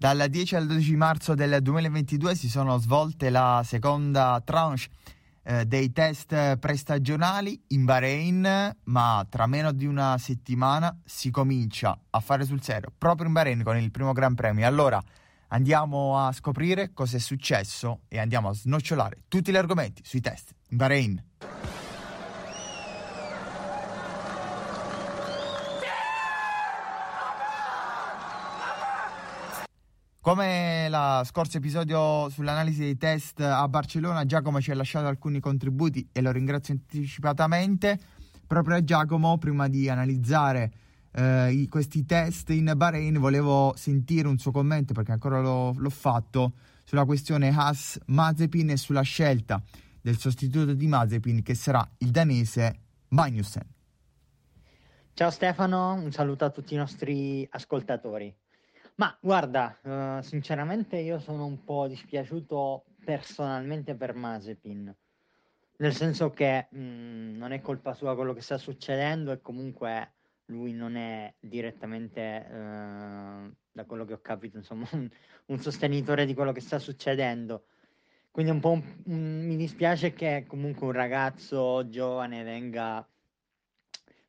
Dal 0.00 0.26
10 0.30 0.54
al 0.54 0.66
12 0.68 0.94
marzo 0.94 1.34
del 1.34 1.60
2022 1.60 2.36
si 2.36 2.48
sono 2.48 2.78
svolte 2.78 3.30
la 3.30 3.62
seconda 3.64 4.40
tranche 4.44 4.86
eh, 5.42 5.66
dei 5.66 5.90
test 5.90 6.56
prestagionali 6.58 7.60
in 7.70 7.84
Bahrain, 7.84 8.76
ma 8.84 9.26
tra 9.28 9.48
meno 9.48 9.72
di 9.72 9.86
una 9.86 10.16
settimana 10.18 10.96
si 11.04 11.32
comincia 11.32 11.98
a 12.10 12.20
fare 12.20 12.44
sul 12.44 12.62
serio 12.62 12.92
proprio 12.96 13.26
in 13.26 13.32
Bahrain 13.32 13.64
con 13.64 13.76
il 13.76 13.90
primo 13.90 14.12
Gran 14.12 14.36
Premio. 14.36 14.68
Allora 14.68 15.02
andiamo 15.48 16.16
a 16.16 16.30
scoprire 16.30 16.92
cosa 16.92 17.16
è 17.16 17.20
successo 17.20 18.02
e 18.06 18.20
andiamo 18.20 18.50
a 18.50 18.54
snocciolare 18.54 19.24
tutti 19.26 19.50
gli 19.50 19.56
argomenti 19.56 20.02
sui 20.04 20.20
test 20.20 20.54
in 20.68 20.76
Bahrain. 20.76 21.27
Come 30.28 30.90
la 30.90 31.22
scorso 31.24 31.56
episodio 31.56 32.28
sull'analisi 32.28 32.80
dei 32.80 32.98
test 32.98 33.40
a 33.40 33.66
Barcellona, 33.66 34.26
Giacomo 34.26 34.60
ci 34.60 34.70
ha 34.70 34.74
lasciato 34.74 35.06
alcuni 35.06 35.40
contributi 35.40 36.06
e 36.12 36.20
lo 36.20 36.30
ringrazio 36.30 36.74
anticipatamente. 36.74 37.98
Proprio 38.46 38.76
a 38.76 38.84
Giacomo, 38.84 39.38
prima 39.38 39.68
di 39.68 39.88
analizzare 39.88 40.70
eh, 41.12 41.50
i, 41.52 41.66
questi 41.68 42.04
test 42.04 42.50
in 42.50 42.70
Bahrain, 42.76 43.18
volevo 43.18 43.72
sentire 43.74 44.28
un 44.28 44.36
suo 44.36 44.50
commento 44.50 44.92
perché 44.92 45.12
ancora 45.12 45.40
lo, 45.40 45.72
l'ho 45.74 45.88
fatto 45.88 46.52
sulla 46.84 47.06
questione 47.06 47.48
Haas 47.48 47.98
Mazepin 48.08 48.68
e 48.68 48.76
sulla 48.76 49.00
scelta 49.00 49.62
del 49.98 50.18
sostituto 50.18 50.74
di 50.74 50.86
Mazepin 50.88 51.42
che 51.42 51.54
sarà 51.54 51.82
il 52.00 52.10
danese 52.10 52.80
Magnussen. 53.08 53.66
Ciao 55.14 55.30
Stefano, 55.30 55.94
un 55.94 56.12
saluto 56.12 56.44
a 56.44 56.50
tutti 56.50 56.74
i 56.74 56.76
nostri 56.76 57.48
ascoltatori. 57.50 58.36
Ma 58.98 59.16
guarda, 59.20 59.78
uh, 59.82 60.22
sinceramente 60.22 60.96
io 60.96 61.20
sono 61.20 61.44
un 61.46 61.62
po' 61.62 61.86
dispiaciuto 61.86 62.84
personalmente 63.04 63.94
per 63.94 64.12
Mazepin, 64.12 64.92
nel 65.76 65.94
senso 65.94 66.30
che 66.30 66.66
mh, 66.68 66.78
mm, 66.80 67.36
non 67.36 67.52
è 67.52 67.60
colpa 67.60 67.94
sua 67.94 68.16
quello 68.16 68.32
che 68.32 68.40
sta 68.40 68.58
succedendo 68.58 69.30
e 69.30 69.40
comunque 69.40 70.14
lui 70.46 70.72
non 70.72 70.96
è 70.96 71.32
direttamente, 71.38 72.44
uh, 72.50 73.54
da 73.70 73.84
quello 73.86 74.04
che 74.04 74.14
ho 74.14 74.20
capito, 74.20 74.56
insomma, 74.56 74.88
un, 74.94 75.08
un, 75.46 75.58
sostenitore 75.60 76.26
di 76.26 76.34
quello 76.34 76.50
che 76.50 76.60
sta 76.60 76.80
succedendo. 76.80 77.66
Quindi 78.32 78.50
un 78.50 78.58
po' 78.58 78.70
un, 78.70 78.82
un, 79.04 79.46
mi 79.46 79.54
dispiace 79.54 80.12
che 80.12 80.44
comunque 80.48 80.86
un 80.86 80.92
ragazzo 80.92 81.88
giovane 81.88 82.42
venga, 82.42 83.08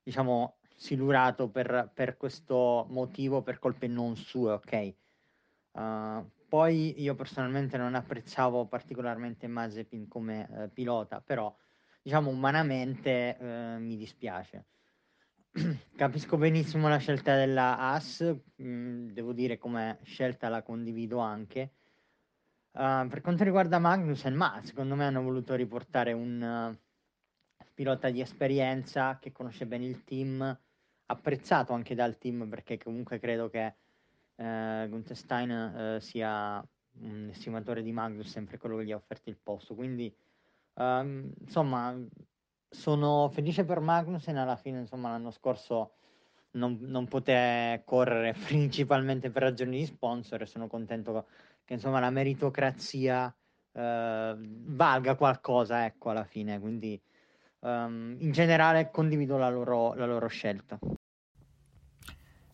diciamo, 0.03 0.58
silurato 0.79 1.49
per, 1.49 1.91
per 1.93 2.15
questo 2.15 2.85
motivo, 2.89 3.41
per 3.41 3.59
colpe 3.59 3.87
non 3.87 4.15
sue, 4.15 4.53
ok? 4.53 4.93
Uh, 5.71 6.25
poi 6.47 7.01
io 7.01 7.15
personalmente 7.15 7.75
non 7.77 7.95
apprezzavo 7.95 8.65
particolarmente 8.65 9.45
Mazepin 9.47 10.07
come 10.07 10.47
uh, 10.49 10.73
pilota, 10.73 11.19
però 11.19 11.53
diciamo 12.01 12.29
umanamente 12.29 13.37
uh, 13.39 13.81
mi 13.81 13.97
dispiace. 13.97 14.67
Capisco 15.97 16.37
benissimo 16.37 16.87
la 16.87 16.97
scelta 16.97 17.35
della 17.35 17.77
AS, 17.91 18.33
mm, 18.61 19.09
devo 19.09 19.33
dire 19.33 19.57
come 19.57 19.99
scelta 20.03 20.47
la 20.47 20.63
condivido 20.63 21.17
anche. 21.19 21.73
per 22.71 23.19
quanto 23.21 23.43
riguarda 23.43 23.79
Magnussen, 23.79 24.33
ma 24.33 24.61
secondo 24.63 24.95
me 24.95 25.03
hanno 25.03 25.21
voluto 25.21 25.55
riportare 25.55 26.13
un 26.13 26.73
pilota 27.73 28.09
di 28.09 28.21
esperienza 28.21 29.19
che 29.19 29.33
conosce 29.33 29.65
bene 29.65 29.85
il 29.85 30.03
team, 30.03 30.57
apprezzato 31.11 31.73
anche 31.73 31.95
dal 31.95 32.17
team 32.17 32.47
perché 32.49 32.77
comunque 32.77 33.19
credo 33.19 33.49
che 33.49 33.75
eh, 34.35 34.87
Gunther 34.89 35.17
Stein 35.17 35.51
eh, 35.51 35.99
sia 36.01 36.63
un 37.01 37.27
estimatore 37.29 37.81
di 37.81 37.91
Magnus, 37.91 38.29
sempre 38.29 38.57
quello 38.57 38.77
che 38.77 38.85
gli 38.85 38.91
ha 38.91 38.95
offerto 38.95 39.29
il 39.29 39.37
posto. 39.41 39.75
Quindi, 39.75 40.13
ehm, 40.75 41.31
insomma, 41.41 41.95
sono 42.69 43.29
felice 43.29 43.65
per 43.65 43.79
Magnussen. 43.79 44.37
Alla 44.37 44.55
fine, 44.55 44.79
insomma, 44.79 45.09
l'anno 45.09 45.31
scorso 45.31 45.93
non, 46.51 46.77
non 46.81 47.07
poté 47.07 47.81
correre 47.85 48.33
principalmente 48.47 49.29
per 49.29 49.43
ragioni 49.43 49.79
di 49.79 49.85
sponsor 49.85 50.41
e 50.41 50.45
sono 50.45 50.67
contento 50.67 51.27
che, 51.65 51.73
insomma, 51.73 51.99
la 51.99 52.09
meritocrazia 52.09 53.33
eh, 53.71 54.35
valga 54.37 55.15
qualcosa, 55.15 55.85
ecco, 55.85 56.09
alla 56.09 56.25
fine. 56.25 56.59
Quindi, 56.59 57.01
um, 57.59 58.15
in 58.19 58.31
generale, 58.31 58.89
condivido 58.91 59.37
la 59.37 59.49
loro, 59.49 59.93
la 59.95 60.05
loro 60.05 60.27
scelta 60.27 60.79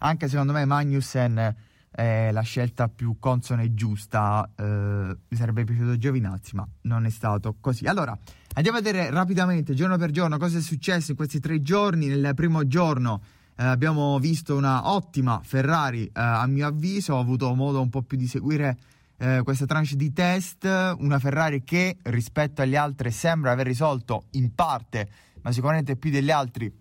anche 0.05 0.27
secondo 0.27 0.53
me 0.53 0.65
Magnussen 0.65 1.55
è 1.89 2.29
la 2.31 2.41
scelta 2.41 2.89
più 2.89 3.17
consona 3.19 3.63
e 3.63 3.73
giusta. 3.73 4.47
Eh, 4.55 4.63
mi 4.63 5.37
sarebbe 5.37 5.63
piaciuto 5.63 5.97
Giovinazzi, 5.97 6.55
ma 6.55 6.67
non 6.81 7.05
è 7.05 7.09
stato 7.09 7.55
così. 7.59 7.85
Allora, 7.85 8.17
andiamo 8.53 8.77
a 8.77 8.81
vedere 8.81 9.09
rapidamente, 9.09 9.73
giorno 9.73 9.97
per 9.97 10.11
giorno, 10.11 10.37
cosa 10.37 10.57
è 10.57 10.61
successo 10.61 11.11
in 11.11 11.17
questi 11.17 11.39
tre 11.39 11.61
giorni. 11.61 12.07
Nel 12.07 12.33
primo 12.35 12.67
giorno 12.67 13.21
eh, 13.55 13.63
abbiamo 13.63 14.19
visto 14.19 14.55
una 14.55 14.91
ottima 14.91 15.41
Ferrari, 15.43 16.05
eh, 16.05 16.11
a 16.13 16.45
mio 16.45 16.67
avviso. 16.67 17.15
Ho 17.15 17.19
avuto 17.19 17.53
modo 17.55 17.81
un 17.81 17.89
po' 17.89 18.03
più 18.03 18.17
di 18.17 18.27
seguire 18.27 18.77
eh, 19.17 19.41
questa 19.43 19.65
tranche 19.65 19.95
di 19.95 20.13
test. 20.13 20.65
Una 20.65 21.17
Ferrari 21.17 21.63
che 21.63 21.97
rispetto 22.03 22.61
agli 22.61 22.75
altri 22.75 23.09
sembra 23.09 23.51
aver 23.51 23.65
risolto 23.65 24.25
in 24.31 24.53
parte, 24.53 25.09
ma 25.41 25.51
sicuramente 25.51 25.95
più 25.95 26.11
degli 26.11 26.31
altri 26.31 26.71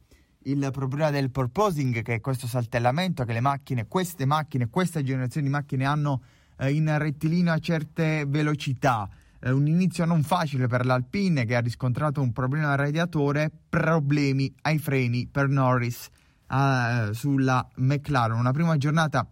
il 0.45 0.69
problema 0.73 1.11
del 1.11 1.31
purposing, 1.31 2.03
che 2.03 2.15
è 2.15 2.21
questo 2.21 2.47
saltellamento 2.47 3.25
che 3.25 3.33
le 3.33 3.41
macchine, 3.41 3.87
queste 3.87 4.25
macchine, 4.25 4.69
questa 4.69 5.03
generazione 5.03 5.47
di 5.47 5.53
macchine 5.53 5.85
hanno 5.85 6.23
eh, 6.59 6.73
in 6.73 6.93
rettilineo 6.99 7.53
a 7.53 7.59
certe 7.59 8.25
velocità. 8.27 9.09
Eh, 9.41 9.51
un 9.51 9.67
inizio 9.67 10.05
non 10.05 10.23
facile 10.23 10.67
per 10.67 10.85
l'Alpine 10.85 11.45
che 11.45 11.57
ha 11.57 11.61
riscontrato 11.61 12.21
un 12.21 12.33
problema 12.33 12.73
al 12.73 12.79
radiatore, 12.79 13.51
problemi 13.69 14.53
ai 14.63 14.79
freni 14.79 15.27
per 15.27 15.49
Norris 15.49 16.09
eh, 16.51 17.11
sulla 17.13 17.67
McLaren. 17.77 18.39
Una 18.39 18.53
prima 18.53 18.77
giornata 18.77 19.27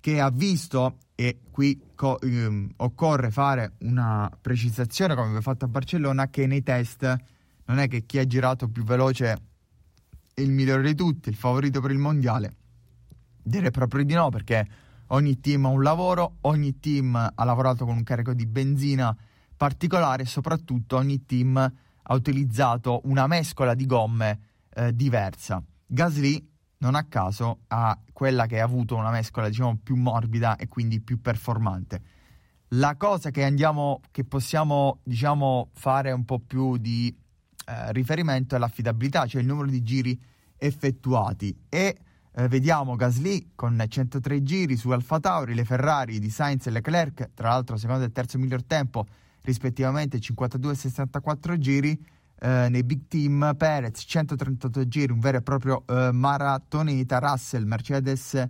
che 0.00 0.20
ha 0.20 0.30
visto, 0.30 0.98
e 1.14 1.40
qui 1.50 1.80
co- 1.94 2.20
ehm, 2.20 2.72
occorre 2.76 3.30
fare 3.30 3.72
una 3.80 4.30
precisazione 4.40 5.14
come 5.14 5.26
abbiamo 5.26 5.42
fatto 5.42 5.64
a 5.64 5.68
Barcellona, 5.68 6.28
che 6.28 6.46
nei 6.46 6.62
test 6.62 7.16
non 7.64 7.78
è 7.78 7.88
che 7.88 8.04
chi 8.06 8.18
ha 8.18 8.26
girato 8.26 8.68
più 8.68 8.84
veloce 8.84 9.47
il 10.42 10.50
migliore 10.50 10.82
di 10.82 10.94
tutti, 10.94 11.28
il 11.28 11.34
favorito 11.34 11.80
per 11.80 11.90
il 11.90 11.98
mondiale? 11.98 12.54
Direi 13.42 13.70
proprio 13.70 14.04
di 14.04 14.14
no, 14.14 14.28
perché 14.30 14.66
ogni 15.08 15.40
team 15.40 15.66
ha 15.66 15.68
un 15.68 15.82
lavoro, 15.82 16.36
ogni 16.42 16.78
team 16.78 17.14
ha 17.14 17.44
lavorato 17.44 17.84
con 17.84 17.96
un 17.96 18.02
carico 18.02 18.34
di 18.34 18.46
benzina 18.46 19.16
particolare 19.56 20.22
e 20.22 20.26
soprattutto 20.26 20.96
ogni 20.96 21.24
team 21.24 21.56
ha 21.56 22.14
utilizzato 22.14 23.00
una 23.04 23.26
mescola 23.26 23.74
di 23.74 23.86
gomme 23.86 24.40
eh, 24.74 24.94
diversa. 24.94 25.62
Gasly 25.86 26.46
non 26.78 26.94
a 26.94 27.04
caso 27.04 27.60
ha 27.68 27.98
quella 28.12 28.46
che 28.46 28.60
ha 28.60 28.64
avuto 28.64 28.94
una 28.94 29.10
mescola 29.10 29.48
diciamo 29.48 29.78
più 29.82 29.96
morbida 29.96 30.56
e 30.56 30.68
quindi 30.68 31.00
più 31.00 31.20
performante. 31.20 32.02
La 32.72 32.96
cosa 32.96 33.30
che 33.30 33.44
andiamo 33.44 34.00
che 34.10 34.24
possiamo 34.24 35.00
diciamo 35.02 35.70
fare 35.72 36.12
un 36.12 36.24
po' 36.24 36.38
più 36.38 36.76
di 36.76 37.14
eh, 37.68 37.92
riferimento 37.92 38.56
è 38.56 38.58
l'affidabilità, 38.58 39.26
cioè 39.26 39.42
il 39.42 39.46
numero 39.46 39.68
di 39.68 39.82
giri 39.82 40.18
effettuati 40.56 41.54
e 41.68 41.98
eh, 42.32 42.48
vediamo 42.48 42.96
Gasly 42.96 43.50
con 43.54 43.84
103 43.86 44.42
giri 44.42 44.76
su 44.76 44.90
Alfa 44.90 45.20
Tauri, 45.20 45.54
le 45.54 45.64
Ferrari 45.64 46.18
di 46.18 46.30
Sainz 46.30 46.66
e 46.66 46.70
Leclerc, 46.70 47.30
tra 47.34 47.50
l'altro 47.50 47.76
secondo 47.76 48.04
e 48.04 48.12
terzo 48.12 48.38
miglior 48.38 48.62
tempo 48.64 49.06
rispettivamente 49.42 50.20
52 50.20 50.72
e 50.72 50.74
64 50.74 51.58
giri, 51.58 52.06
eh, 52.40 52.68
nei 52.70 52.84
big 52.84 53.02
team 53.08 53.54
Perez 53.56 54.04
138 54.06 54.86
giri, 54.86 55.12
un 55.12 55.20
vero 55.20 55.38
e 55.38 55.42
proprio 55.42 55.84
eh, 55.86 56.10
maratoneta, 56.12 57.18
Russell, 57.18 57.64
Mercedes 57.64 58.46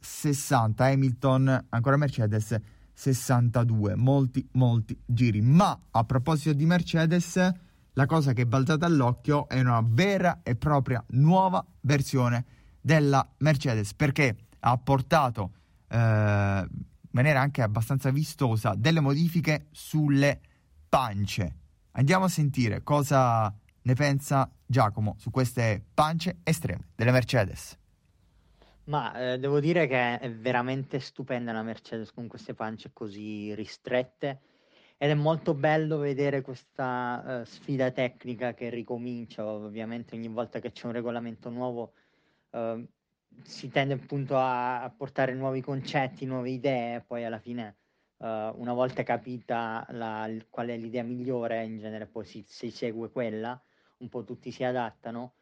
60, 0.00 0.88
eh, 0.88 0.92
Hamilton 0.92 1.66
ancora 1.70 1.96
Mercedes 1.96 2.56
62, 2.92 3.94
molti 3.96 4.46
molti 4.52 4.98
giri. 5.04 5.40
Ma 5.40 5.78
a 5.90 6.04
proposito 6.04 6.52
di 6.52 6.66
Mercedes 6.66 7.52
la 7.94 8.06
cosa 8.06 8.32
che 8.32 8.42
è 8.42 8.46
balzata 8.46 8.86
all'occhio 8.86 9.48
è 9.48 9.60
una 9.60 9.82
vera 9.84 10.40
e 10.42 10.56
propria 10.56 11.04
nuova 11.10 11.64
versione 11.80 12.44
della 12.80 13.26
Mercedes 13.38 13.94
perché 13.94 14.36
ha 14.60 14.70
apportato 14.70 15.52
eh, 15.88 15.96
in 15.96 17.10
maniera 17.10 17.40
anche 17.40 17.62
abbastanza 17.62 18.10
vistosa 18.10 18.74
delle 18.74 19.00
modifiche 19.00 19.66
sulle 19.70 20.40
pance. 20.88 21.56
Andiamo 21.92 22.24
a 22.24 22.28
sentire 22.28 22.82
cosa 22.82 23.54
ne 23.82 23.94
pensa 23.94 24.50
Giacomo 24.64 25.16
su 25.18 25.30
queste 25.30 25.84
pance 25.92 26.38
estreme 26.44 26.88
delle 26.94 27.10
Mercedes. 27.10 27.76
Ma 28.84 29.32
eh, 29.32 29.38
devo 29.38 29.60
dire 29.60 29.86
che 29.86 30.18
è 30.18 30.32
veramente 30.32 30.98
stupenda 30.98 31.52
la 31.52 31.62
Mercedes 31.62 32.10
con 32.10 32.26
queste 32.26 32.54
pance 32.54 32.90
così 32.92 33.54
ristrette 33.54 34.40
ed 35.02 35.10
è 35.10 35.14
molto 35.14 35.52
bello 35.54 35.98
vedere 35.98 36.42
questa 36.42 37.40
uh, 37.40 37.44
sfida 37.44 37.90
tecnica 37.90 38.54
che 38.54 38.70
ricomincia, 38.70 39.44
ovviamente 39.44 40.14
ogni 40.14 40.28
volta 40.28 40.60
che 40.60 40.70
c'è 40.70 40.86
un 40.86 40.92
regolamento 40.92 41.50
nuovo 41.50 41.94
uh, 42.50 42.86
si 43.42 43.68
tende 43.68 43.94
appunto 43.94 44.36
a, 44.36 44.80
a, 44.84 44.90
portare 44.90 45.34
nuovi 45.34 45.60
concetti, 45.60 46.24
nuove 46.24 46.50
idee, 46.50 47.00
poi 47.00 47.24
alla 47.24 47.40
fine 47.40 47.78
uh, 48.18 48.26
una 48.26 48.72
volta 48.74 49.02
capita 49.02 49.84
la, 49.90 50.30
qual 50.48 50.68
è 50.68 50.76
l'idea 50.76 51.02
migliore, 51.02 51.64
in 51.64 51.78
genere 51.78 52.06
poi 52.06 52.24
si, 52.24 52.44
si 52.46 52.70
segue 52.70 53.10
quella, 53.10 53.60
un 53.96 54.08
po' 54.08 54.22
tutti 54.22 54.52
si 54.52 54.62
adattano 54.62 55.34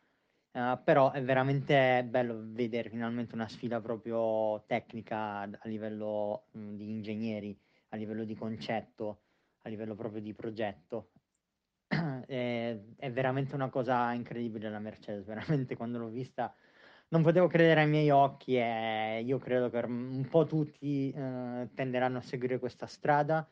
Uh, 0.52 0.76
però 0.82 1.12
è 1.12 1.22
veramente 1.22 2.04
bello 2.10 2.40
vedere 2.42 2.90
finalmente 2.90 3.36
una 3.36 3.46
sfida 3.46 3.80
proprio 3.80 4.64
tecnica 4.66 5.42
a 5.42 5.68
livello 5.68 6.46
mh, 6.50 6.58
mm, 6.58 6.74
di 6.74 6.90
ingegneri, 6.90 7.56
a 7.90 7.96
livello 7.96 8.24
di 8.24 8.34
concetto, 8.34 9.20
a 9.62 9.68
livello 9.68 9.94
proprio 9.94 10.20
di 10.20 10.34
progetto. 10.34 11.10
è, 12.26 12.78
è, 12.96 13.12
veramente 13.12 13.54
una 13.54 13.68
cosa 13.68 14.12
incredibile 14.12 14.70
la 14.70 14.78
Mercedes, 14.78 15.24
veramente 15.24 15.76
quando 15.76 15.98
l'ho 15.98 16.08
vista 16.08 16.54
non 17.10 17.22
potevo 17.22 17.48
credere 17.48 17.80
ai 17.80 17.88
miei 17.88 18.10
occhi 18.10 18.56
e 18.56 19.22
io 19.24 19.38
credo 19.38 19.68
che 19.68 19.78
un 19.78 20.26
po' 20.30 20.46
tutti 20.46 21.12
uh, 21.14 21.68
tenderanno 21.74 22.18
a 22.18 22.22
seguire 22.22 22.58
questa 22.58 22.86
strada. 22.86 23.46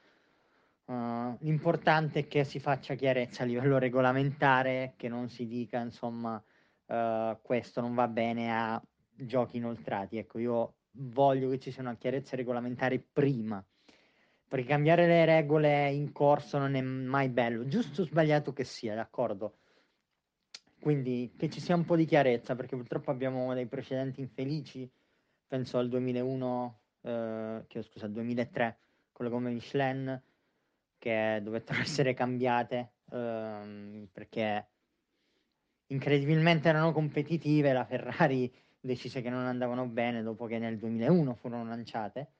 Uh, 0.84 1.36
l'importante 1.40 2.20
è 2.20 2.28
che 2.28 2.44
si 2.44 2.60
faccia 2.60 2.94
chiarezza 2.94 3.42
a 3.42 3.46
livello 3.46 3.78
regolamentare, 3.78 4.94
che 4.96 5.08
non 5.08 5.28
si 5.28 5.46
dica 5.46 5.80
insomma 5.80 6.42
uh, 6.86 7.38
questo 7.42 7.80
non 7.80 7.94
va 7.94 8.06
bene 8.06 8.52
a 8.56 8.80
giochi 9.10 9.56
inoltrati. 9.56 10.18
Ecco, 10.18 10.38
io 10.38 10.74
voglio 10.92 11.50
che 11.50 11.58
ci 11.58 11.72
sia 11.72 11.82
una 11.82 11.96
chiarezza 11.96 12.36
regolamentare 12.36 13.00
prima, 13.00 13.62
perché 14.48 14.66
cambiare 14.66 15.06
le 15.06 15.24
regole 15.26 15.90
in 15.92 16.10
corso 16.12 16.58
non 16.58 16.74
è 16.74 16.80
mai 16.80 17.28
bello, 17.28 17.66
giusto 17.66 18.02
o 18.02 18.04
sbagliato 18.04 18.52
che 18.52 18.64
sia, 18.64 18.94
d'accordo? 18.94 19.58
Quindi 20.80 21.34
che 21.36 21.50
ci 21.50 21.60
sia 21.60 21.74
un 21.74 21.84
po' 21.84 21.96
di 21.96 22.06
chiarezza, 22.06 22.54
perché 22.54 22.74
purtroppo 22.74 23.10
abbiamo 23.10 23.52
dei 23.52 23.66
precedenti 23.66 24.20
infelici, 24.20 24.90
penso 25.46 25.76
al 25.76 25.88
2001, 25.88 26.80
eh, 27.02 27.64
che, 27.66 27.82
scusa, 27.82 28.06
al 28.06 28.12
2003, 28.12 28.78
con 29.12 29.26
le 29.26 29.30
gomme 29.30 29.50
Michelin, 29.50 30.22
che 30.96 31.40
dovettero 31.42 31.80
essere 31.82 32.14
cambiate, 32.14 32.92
ehm, 33.10 34.08
perché 34.12 34.68
incredibilmente 35.88 36.68
erano 36.68 36.92
competitive, 36.92 37.72
la 37.72 37.84
Ferrari 37.84 38.52
decise 38.80 39.20
che 39.20 39.30
non 39.30 39.44
andavano 39.44 39.86
bene 39.86 40.22
dopo 40.22 40.46
che 40.46 40.58
nel 40.58 40.78
2001 40.78 41.34
furono 41.34 41.64
lanciate. 41.64 42.32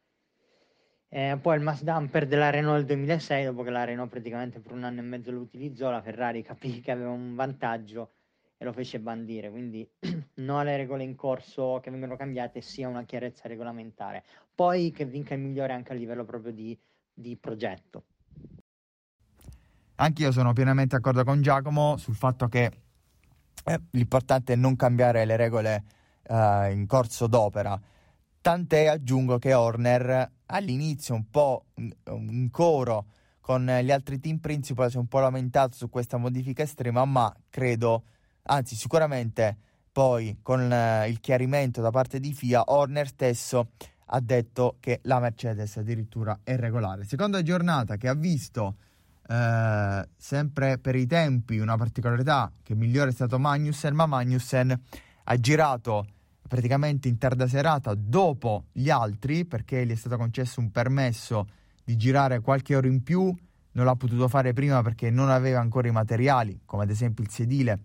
Eh, 1.11 1.39
poi 1.41 1.57
il 1.57 1.63
mass 1.63 1.83
dumper 1.83 2.27
della 2.27 2.51
Renault 2.51 2.85
del 2.85 2.97
2006, 2.97 3.45
dopo 3.47 3.63
che 3.63 3.71
la 3.71 3.85
Renault 3.85 4.11
praticamente 4.11 4.61
per 4.61 4.73
un 4.73 4.85
anno 4.85 5.01
e 5.01 5.03
mezzo 5.03 5.31
lo 5.31 5.41
utilizzò, 5.41 5.91
la 5.91 6.03
Ferrari 6.03 6.43
capì 6.45 6.81
che 6.81 6.91
aveva 6.91 7.11
un 7.11 7.35
vantaggio 7.35 8.11
e 8.59 8.65
lo 8.65 8.73
fece 8.73 9.01
bandire. 9.01 9.51
Quindi 9.51 9.89
no 10.35 10.59
alle 10.59 10.77
regole 10.77 11.05
in 11.05 11.17
corso 11.17 11.81
che 11.83 11.91
vengono 11.91 12.17
cambiate, 12.17 12.61
sia 12.61 12.89
una 12.89 13.05
chiarezza 13.05 13.49
regolamentare. 13.49 14.25
Poi 14.55 14.91
che 14.91 15.07
vinca 15.07 15.35
il 15.35 15.41
migliore 15.41 15.73
anche 15.73 15.93
a 15.93 15.97
livello 15.97 16.25
proprio 16.25 16.53
di, 16.53 16.79
di 17.13 17.37
progetto. 17.37 18.05
Anch'io 20.01 20.31
sono 20.31 20.53
pienamente 20.53 20.95
d'accordo 20.95 21.25
con 21.25 21.41
Giacomo 21.41 21.97
sul 21.97 22.15
fatto 22.15 22.47
che 22.47 22.71
eh, 23.65 23.81
l'importante 23.93 24.53
è 24.53 24.57
non 24.57 24.77
cambiare 24.77 25.25
le 25.25 25.37
regole 25.37 25.85
eh, 26.23 26.71
in 26.71 26.87
corso 26.87 27.27
d'opera. 27.27 27.81
Tant'è, 28.41 28.87
aggiungo 28.87 29.39
che 29.39 29.55
Horner 29.55 30.31
all'inizio 30.49 31.15
un 31.15 31.29
po' 31.31 31.67
in 31.77 32.49
coro 32.51 33.07
con 33.41 33.65
gli 33.65 33.91
altri 33.91 34.21
team 34.21 34.39
principal 34.39 34.91
si 34.91 34.97
è 34.97 34.99
un 35.01 35.09
po' 35.09 35.21
lamentato 35.21 35.75
su 35.75 35.89
questa 35.89 36.19
modifica 36.19 36.63
estrema, 36.63 37.05
ma 37.07 37.35
credo, 37.49 38.05
anzi 38.43 38.77
sicuramente 38.77 39.57
poi 39.91 40.39
con 40.43 40.71
eh, 40.71 41.09
il 41.09 41.19
chiarimento 41.19 41.81
da 41.81 41.91
parte 41.91 42.21
di 42.21 42.33
FIA, 42.33 42.65
Horner 42.67 43.09
stesso 43.09 43.71
ha 44.11 44.21
detto 44.21 44.77
che 44.81 45.01
la 45.05 45.19
Mercedes 45.19 45.77
addirittura 45.79 46.41
è 46.45 46.57
regolare. 46.57 47.05
Seconda 47.05 47.43
giornata 47.43 47.97
che 47.97 48.09
ha 48.09 48.15
visto 48.15 48.77
eh, 49.27 50.09
sempre 50.17 50.79
per 50.79 50.95
i 50.95 51.07
tempi 51.07 51.59
una 51.59 51.77
particolarità 51.77 52.53
che 52.63 52.75
migliore 52.75 53.11
è 53.11 53.13
stato 53.13 53.39
Magnussen, 53.39 53.95
ma 53.95 54.07
Magnussen 54.07 54.79
ha 55.25 55.37
girato 55.41 56.07
praticamente 56.49 57.07
in 57.07 57.19
tarda 57.19 57.47
serata 57.47 57.95
dopo 57.95 58.65
gli 58.73 58.91
altri 58.91 59.45
perché 59.45 59.87
gli 59.87 59.93
è 59.93 59.95
stato 59.95 60.17
concesso 60.17 60.59
un 60.59 60.71
permesso 60.73 61.47
di 61.85 61.97
girare 61.97 62.41
qualche 62.41 62.75
ora 62.75 62.89
in 62.89 63.03
più, 63.03 63.33
non 63.73 63.85
l'ha 63.85 63.95
potuto 63.95 64.27
fare 64.29 64.53
prima 64.53 64.83
perché 64.83 65.11
non 65.11 65.31
aveva 65.31 65.61
ancora 65.61 65.89
i 65.89 65.93
materiali, 65.93 66.61
come 66.65 66.83
ad 66.83 66.91
esempio 66.91 67.23
il 67.23 67.31
sedile, 67.31 67.85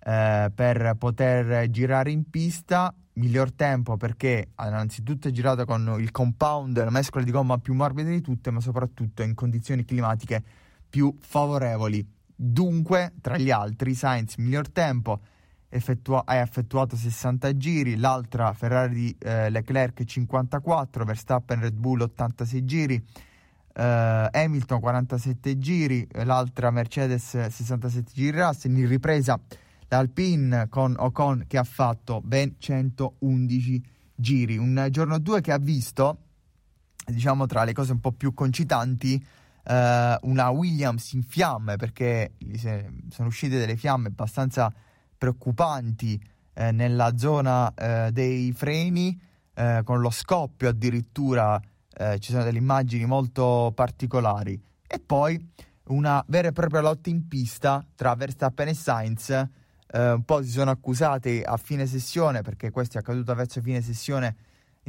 eh, 0.00 0.50
per 0.52 0.96
poter 0.98 1.70
girare 1.70 2.10
in 2.10 2.28
pista. 2.28 2.92
Miglior 3.14 3.52
tempo 3.52 3.96
perché 3.96 4.50
innanzitutto 4.60 5.26
è 5.26 5.32
girato 5.32 5.64
con 5.64 5.96
il 5.98 6.12
compound, 6.12 6.76
la 6.76 6.90
mescola 6.90 7.24
di 7.24 7.32
gomma 7.32 7.58
più 7.58 7.74
morbida 7.74 8.10
di 8.10 8.20
tutte, 8.20 8.52
ma 8.52 8.60
soprattutto 8.60 9.22
in 9.22 9.34
condizioni 9.34 9.84
climatiche 9.84 10.42
più 10.88 11.16
favorevoli. 11.18 12.06
Dunque, 12.34 13.14
tra 13.20 13.36
gli 13.36 13.50
altri, 13.50 13.94
Sainz 13.94 14.36
miglior 14.36 14.70
tempo 14.70 15.20
effettua- 15.68 16.22
ha 16.24 16.36
effettuato 16.36 16.96
60 16.96 17.56
giri, 17.56 17.96
l'altra 17.96 18.52
Ferrari 18.52 18.94
di 18.94 19.16
eh, 19.18 19.50
Leclerc 19.50 20.04
54, 20.04 21.04
Verstappen 21.04 21.60
Red 21.60 21.74
Bull 21.74 22.00
86 22.00 22.64
giri, 22.64 23.04
eh, 23.74 24.28
Hamilton 24.32 24.80
47 24.80 25.58
giri, 25.58 26.06
l'altra 26.24 26.70
Mercedes 26.70 27.48
67 27.48 28.12
giri 28.12 28.40
Russell, 28.40 28.76
in 28.76 28.88
ripresa 28.88 29.38
l'Alpine 29.88 30.68
con 30.68 30.94
Ocon 30.98 31.44
che 31.46 31.58
ha 31.58 31.64
fatto 31.64 32.20
ben 32.22 32.56
111 32.58 33.82
giri, 34.14 34.56
un 34.56 34.88
giorno 34.90 35.18
2 35.18 35.40
che 35.40 35.52
ha 35.52 35.58
visto, 35.58 36.18
diciamo 37.06 37.46
tra 37.46 37.64
le 37.64 37.72
cose 37.72 37.92
un 37.92 38.00
po' 38.00 38.12
più 38.12 38.34
concitanti, 38.34 39.14
uh, 39.14 39.72
una 40.28 40.48
Williams 40.50 41.12
in 41.12 41.22
fiamme 41.22 41.76
perché 41.76 42.32
sono 43.10 43.28
uscite 43.28 43.58
delle 43.58 43.76
fiamme 43.76 44.08
abbastanza 44.08 44.72
preoccupanti 45.18 46.20
eh, 46.54 46.72
nella 46.72 47.16
zona 47.16 47.74
eh, 47.74 48.10
dei 48.12 48.52
freni 48.52 49.20
eh, 49.54 49.82
con 49.84 50.00
lo 50.00 50.10
scoppio 50.10 50.68
addirittura 50.68 51.60
eh, 51.94 52.18
ci 52.20 52.30
sono 52.30 52.44
delle 52.44 52.58
immagini 52.58 53.04
molto 53.04 53.72
particolari 53.74 54.58
e 54.86 55.00
poi 55.00 55.38
una 55.88 56.24
vera 56.28 56.48
e 56.48 56.52
propria 56.52 56.80
lotta 56.80 57.10
in 57.10 57.26
pista 57.28 57.84
tra 57.94 58.14
Verstappen 58.14 58.68
e 58.68 58.74
Sainz 58.74 59.30
eh, 59.30 60.10
un 60.12 60.22
po' 60.22 60.42
si 60.42 60.50
sono 60.50 60.70
accusati 60.70 61.42
a 61.44 61.56
fine 61.56 61.86
sessione 61.86 62.42
perché 62.42 62.70
questo 62.70 62.98
è 62.98 63.00
accaduto 63.00 63.34
verso 63.34 63.60
fine 63.60 63.80
sessione 63.80 64.36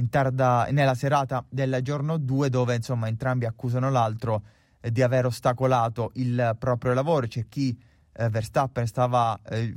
tarda, 0.10 0.68
nella 0.72 0.96
serata 0.96 1.44
del 1.50 1.80
giorno 1.82 2.18
2 2.18 2.50
dove 2.50 2.76
insomma 2.76 3.08
entrambi 3.08 3.46
accusano 3.46 3.90
l'altro 3.90 4.44
di 4.80 5.02
aver 5.02 5.26
ostacolato 5.26 6.12
il 6.16 6.56
proprio 6.58 6.94
lavoro. 6.94 7.28
C'è 7.28 7.48
chi 7.50 7.78
eh, 8.20 8.30
Verstappen 8.30 8.86
stava 8.86 9.40
eh, 9.44 9.74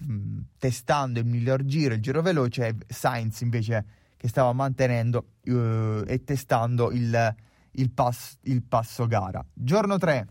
testando 0.59 1.21
il 1.21 1.27
miglior 1.27 1.65
giro, 1.65 1.95
il 1.95 2.01
giro 2.01 2.23
veloce, 2.23 2.67
e 2.67 2.77
Sainz 2.89 3.41
invece 3.43 3.85
che 4.17 4.29
stava 4.29 4.53
mantenendo 4.53 5.27
eh, 5.45 6.03
e 6.07 6.25
testando 6.25 6.91
il, 6.91 7.35
il, 7.73 7.91
pass, 7.91 8.37
il, 8.43 8.63
passo 8.63 9.07
gara. 9.07 9.45
Giorno 9.53 9.97
3 9.97 10.27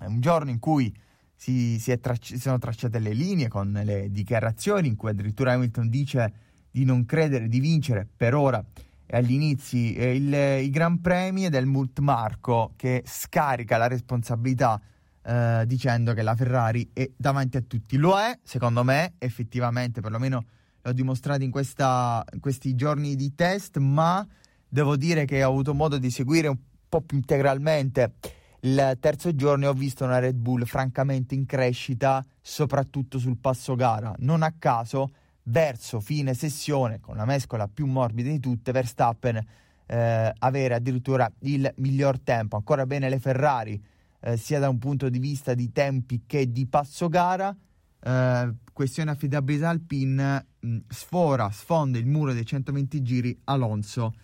è 0.00 0.06
un 0.06 0.20
giorno 0.20 0.50
in 0.50 0.58
cui 0.58 0.92
si, 1.34 1.78
si, 1.78 1.96
tracci- 2.00 2.34
si 2.34 2.40
sono 2.40 2.58
tracciate 2.58 2.98
le 2.98 3.12
linee 3.12 3.48
con 3.48 3.70
le 3.84 4.10
dichiarazioni 4.10 4.88
in 4.88 4.96
cui 4.96 5.10
addirittura 5.10 5.52
Hamilton 5.52 5.88
dice 5.88 6.32
di 6.70 6.84
non 6.84 7.04
credere 7.04 7.48
di 7.48 7.60
vincere 7.60 8.06
per 8.16 8.34
ora 8.34 8.64
agli 9.10 9.32
inizi 9.32 9.94
eh, 9.94 10.16
il, 10.16 10.64
i 10.64 10.70
Gran 10.70 11.00
Premi 11.00 11.48
del 11.48 11.66
Multmarco 11.66 12.72
che 12.76 13.02
scarica 13.06 13.76
la 13.76 13.86
responsabilità 13.86 14.80
eh, 15.28 15.64
dicendo 15.66 16.14
che 16.14 16.22
la 16.22 16.34
Ferrari 16.34 16.88
è 16.94 17.10
davanti 17.14 17.58
a 17.58 17.60
tutti. 17.60 17.98
Lo 17.98 18.18
è, 18.18 18.38
secondo 18.42 18.82
me, 18.82 19.12
effettivamente, 19.18 20.00
perlomeno 20.00 20.44
l'ho 20.80 20.92
dimostrato 20.92 21.42
in, 21.42 21.50
questa, 21.50 22.24
in 22.32 22.40
questi 22.40 22.74
giorni 22.74 23.14
di 23.14 23.34
test, 23.34 23.76
ma 23.76 24.26
devo 24.66 24.96
dire 24.96 25.26
che 25.26 25.44
ho 25.44 25.50
avuto 25.50 25.74
modo 25.74 25.98
di 25.98 26.10
seguire 26.10 26.48
un 26.48 26.56
po' 26.88 27.02
più 27.02 27.18
integralmente 27.18 28.14
il 28.60 28.96
terzo 28.98 29.34
giorno 29.34 29.66
e 29.66 29.68
ho 29.68 29.74
visto 29.74 30.04
una 30.04 30.18
Red 30.18 30.36
Bull 30.36 30.64
francamente 30.64 31.34
in 31.34 31.44
crescita, 31.44 32.24
soprattutto 32.40 33.18
sul 33.18 33.36
passo 33.36 33.74
gara. 33.74 34.14
Non 34.20 34.42
a 34.42 34.54
caso 34.58 35.10
verso 35.42 36.00
fine 36.00 36.32
sessione, 36.32 37.00
con 37.00 37.16
la 37.16 37.26
mescola 37.26 37.68
più 37.68 37.84
morbida 37.84 38.30
di 38.30 38.40
tutte, 38.40 38.72
Verstappen 38.72 39.44
eh, 39.84 40.32
avere 40.38 40.74
addirittura 40.74 41.30
il 41.40 41.70
miglior 41.76 42.18
tempo. 42.18 42.56
Ancora 42.56 42.86
bene 42.86 43.10
le 43.10 43.18
Ferrari, 43.18 43.78
eh, 44.20 44.36
sia 44.36 44.58
da 44.58 44.68
un 44.68 44.78
punto 44.78 45.08
di 45.08 45.18
vista 45.18 45.54
di 45.54 45.70
tempi 45.72 46.22
che 46.26 46.50
di 46.50 46.66
passo 46.66 47.08
gara. 47.08 47.54
Eh, 48.00 48.54
questione 48.72 49.10
affidabilità 49.10 49.68
Alpine, 49.70 50.46
mh, 50.60 50.76
sfora, 50.88 51.50
sfonda 51.50 51.98
il 51.98 52.06
muro 52.06 52.32
dei 52.32 52.44
120 52.46 53.02
giri 53.02 53.40
Alonso. 53.44 54.14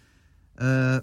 Uh, 0.57 1.03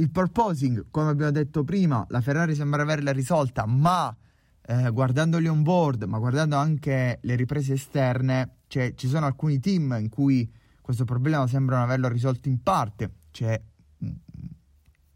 Il 0.00 0.10
porposing, 0.10 0.86
come 0.90 1.10
abbiamo 1.10 1.30
detto 1.30 1.62
prima, 1.62 2.04
la 2.08 2.20
Ferrari 2.20 2.54
sembra 2.54 2.82
averla 2.82 3.12
risolta, 3.12 3.66
ma 3.66 4.14
eh, 4.62 4.90
guardando 4.90 5.40
gli 5.40 5.46
on-board, 5.46 6.04
ma 6.04 6.18
guardando 6.18 6.56
anche 6.56 7.18
le 7.20 7.34
riprese 7.34 7.74
esterne, 7.74 8.56
cioè, 8.66 8.94
ci 8.94 9.08
sono 9.08 9.26
alcuni 9.26 9.60
team 9.60 9.96
in 10.00 10.08
cui 10.08 10.50
questo 10.80 11.04
problema 11.04 11.46
sembrano 11.46 11.84
averlo 11.84 12.08
risolto 12.08 12.48
in 12.48 12.62
parte, 12.62 13.10
cioè 13.30 13.60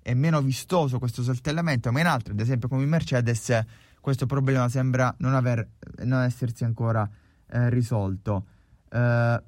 è 0.02 0.12
meno 0.12 0.42
vistoso 0.42 0.98
questo 0.98 1.22
saltellamento, 1.22 1.90
ma 1.90 2.00
in 2.00 2.06
altri, 2.06 2.32
ad 2.32 2.40
esempio 2.40 2.68
come 2.68 2.82
in 2.82 2.90
Mercedes, 2.90 3.64
questo 4.00 4.26
problema 4.26 4.68
sembra 4.68 5.14
non, 5.18 5.34
aver, 5.34 5.66
non 6.02 6.22
essersi 6.22 6.64
ancora 6.64 7.08
eh, 7.48 7.70
risolto. 7.70 8.46
Eh, 8.90 9.42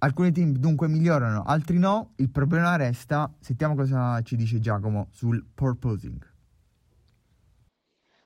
Alcuni 0.00 0.30
team 0.30 0.52
dunque 0.52 0.86
migliorano, 0.86 1.42
altri 1.42 1.76
no. 1.78 2.12
Il 2.16 2.30
problema 2.30 2.76
resta. 2.76 3.34
Sentiamo 3.40 3.74
cosa 3.74 4.20
ci 4.22 4.36
dice 4.36 4.60
Giacomo 4.60 5.08
sul 5.10 5.44
purposing. 5.52 6.36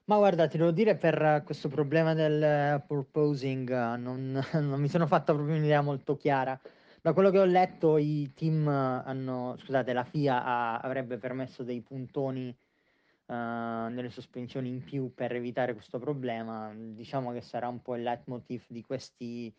Ma 0.05 0.17
guarda, 0.19 0.49
ti 0.49 0.59
devo 0.59 0.71
dire 0.71 0.97
per 0.97 1.43
questo 1.47 1.69
problema 1.69 2.13
del 2.13 2.83
purposing 2.87 3.95
non, 3.95 4.45
non 4.53 4.81
mi 4.81 4.89
sono 4.89 5.07
fatta 5.07 5.33
proprio 5.33 5.57
un'idea 5.57 5.81
molto 5.81 6.15
chiara. 6.17 6.61
Da 7.01 7.15
quello 7.15 7.31
che 7.31 7.39
ho 7.39 7.45
letto, 7.47 7.97
i 7.97 8.31
team 8.35 8.69
hanno, 8.69 9.57
scusate, 9.59 9.95
la 9.95 10.05
FIA 10.05 10.45
ha, 10.45 10.79
avrebbe 10.79 11.17
permesso 11.17 11.63
dei 11.63 11.81
puntoni 11.81 12.55
uh, 13.27 13.33
nelle 13.35 14.11
sospensioni 14.11 14.69
in 14.69 14.85
più 14.85 15.15
per 15.15 15.33
evitare 15.35 15.73
questo 15.73 15.99
problema. 15.99 16.71
Diciamo 16.75 17.33
che 17.33 17.41
sarà 17.41 17.69
un 17.69 17.81
po' 17.81 17.97
il 17.97 18.03
leitmotiv 18.03 18.65
di 18.69 18.83
questi 18.83 19.53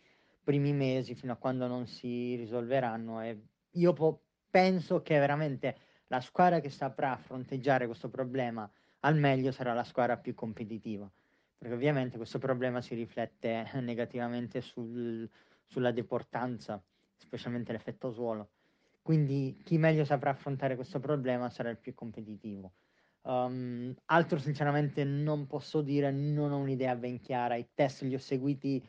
primi 0.44 0.74
mesi 0.74 1.16
fino 1.16 1.34
a 1.34 1.38
quando 1.38 1.68
non 1.68 1.88
si 1.88 2.36
risolveranno 2.36 3.22
e 3.22 3.42
io 3.72 3.94
po- 3.94 4.22
penso 4.50 5.02
che 5.02 5.18
veramente 5.18 5.78
la 6.08 6.22
squadra 6.22 6.60
che 6.60 6.70
saprà 6.70 7.18
fronteggiare 7.18 7.86
questo 7.86 8.10
problema 8.10 8.70
al 9.00 9.18
meglio 9.18 9.52
sarà 9.52 9.74
la 9.74 9.84
squadra 9.84 10.18
più 10.18 10.34
competitiva. 10.34 11.10
Perché 11.58 11.74
ovviamente 11.74 12.18
questo 12.18 12.40
problema 12.40 12.82
si 12.82 12.94
riflette 12.94 13.70
negativamente 13.82 14.62
sul, 14.62 15.30
sulla 15.66 15.92
deportanza 15.92 16.82
specialmente 17.16 17.72
l'effetto 17.72 18.12
suolo. 18.12 18.50
Quindi 19.02 19.60
chi 19.64 19.78
meglio 19.78 20.06
saprà 20.06 20.32
affrontare 20.32 20.76
questo 20.76 21.00
problema 21.00 21.50
sarà 21.50 21.70
il 21.70 21.78
più 21.78 21.94
competitivo. 21.94 22.74
Um, 23.24 23.94
altro 24.06 24.38
sinceramente 24.38 25.06
non 25.06 25.48
posso 25.48 25.82
dire 25.82 26.12
non 26.12 26.52
ho 26.52 26.58
un'idea 26.58 26.94
ben 26.96 27.22
chiara 27.22 27.56
i 27.56 27.70
test 27.74 28.02
li 28.02 28.16
ho 28.16 28.20
seguiti 28.20 28.86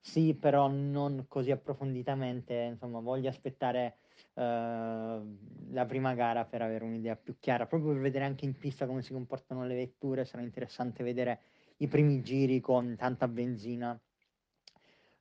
sì, 0.00 0.34
però 0.34 0.68
non 0.68 1.26
così 1.28 1.50
approfonditamente, 1.50 2.54
insomma, 2.54 3.00
voglio 3.00 3.28
aspettare 3.28 3.98
uh, 4.34 4.40
la 4.40 5.84
prima 5.86 6.14
gara 6.14 6.44
per 6.44 6.62
avere 6.62 6.84
un'idea 6.84 7.16
più 7.16 7.36
chiara, 7.38 7.66
proprio 7.66 7.92
per 7.92 8.00
vedere 8.00 8.24
anche 8.24 8.44
in 8.44 8.56
pista 8.56 8.86
come 8.86 9.02
si 9.02 9.12
comportano 9.12 9.64
le 9.64 9.74
vetture, 9.74 10.24
sarà 10.24 10.42
interessante 10.42 11.02
vedere 11.02 11.40
i 11.78 11.88
primi 11.88 12.22
giri 12.22 12.60
con 12.60 12.96
tanta 12.96 13.28
benzina, 13.28 13.98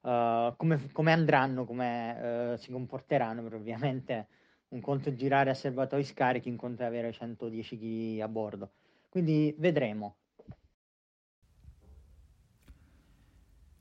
uh, 0.01 0.55
come, 0.55 0.89
come, 0.91 1.11
andranno, 1.11 1.65
come 1.65 2.53
uh, 2.53 2.57
si 2.57 2.71
comporteranno, 2.71 3.41
perché 3.41 3.57
ovviamente 3.57 4.27
un 4.69 4.81
conto 4.81 5.09
è 5.09 5.13
girare 5.15 5.49
a 5.49 5.53
serbatoi 5.53 6.03
scarichi, 6.03 6.49
un 6.49 6.55
conto 6.55 6.83
è 6.83 6.85
avere 6.85 7.11
110 7.11 7.77
kg 7.77 8.21
a 8.21 8.27
bordo. 8.27 8.71
Quindi 9.09 9.55
vedremo. 9.57 10.17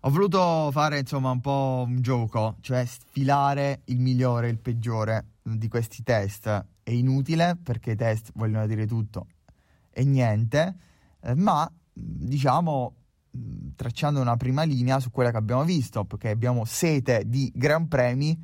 Ho 0.07 0.11
voluto 0.11 0.71
fare 0.71 1.01
insomma 1.01 1.33
un 1.33 1.41
po' 1.41 1.85
un 1.85 2.01
gioco, 2.01 2.59
cioè 2.61 2.85
sfilare 2.85 3.81
il 3.87 3.99
migliore 3.99 4.47
e 4.47 4.51
il 4.51 4.59
peggiore 4.61 5.31
di 5.43 5.67
questi 5.67 6.05
test. 6.05 6.47
È 6.85 6.93
inutile 6.93 7.59
perché 7.61 7.91
i 7.91 7.97
test 7.97 8.31
vogliono 8.35 8.69
dire 8.69 8.87
tutto 8.87 9.27
e 9.91 10.05
niente, 10.05 10.77
eh, 11.23 11.35
ma 11.35 11.69
diciamo 11.93 12.95
tracciando 13.75 14.21
una 14.21 14.37
prima 14.37 14.63
linea 14.63 15.01
su 15.01 15.11
quella 15.11 15.33
che 15.33 15.39
abbiamo 15.39 15.65
visto, 15.65 16.05
perché 16.05 16.29
abbiamo 16.31 16.65
sete 16.65 17.25
di 17.27 17.51
gran 17.53 17.89
premi, 17.89 18.41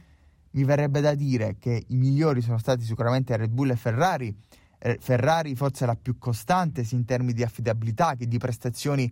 mi 0.50 0.64
verrebbe 0.64 1.00
da 1.00 1.14
dire 1.14 1.58
che 1.60 1.84
i 1.86 1.94
migliori 1.94 2.40
sono 2.40 2.58
stati 2.58 2.82
sicuramente 2.82 3.36
Red 3.36 3.52
Bull 3.52 3.70
e 3.70 3.76
Ferrari. 3.76 4.36
Eh, 4.78 4.98
Ferrari 5.00 5.54
forse 5.54 5.86
la 5.86 5.94
più 5.94 6.18
costante 6.18 6.82
sia 6.82 6.98
in 6.98 7.04
termini 7.04 7.34
di 7.34 7.44
affidabilità 7.44 8.16
che 8.16 8.26
di 8.26 8.38
prestazioni 8.38 9.08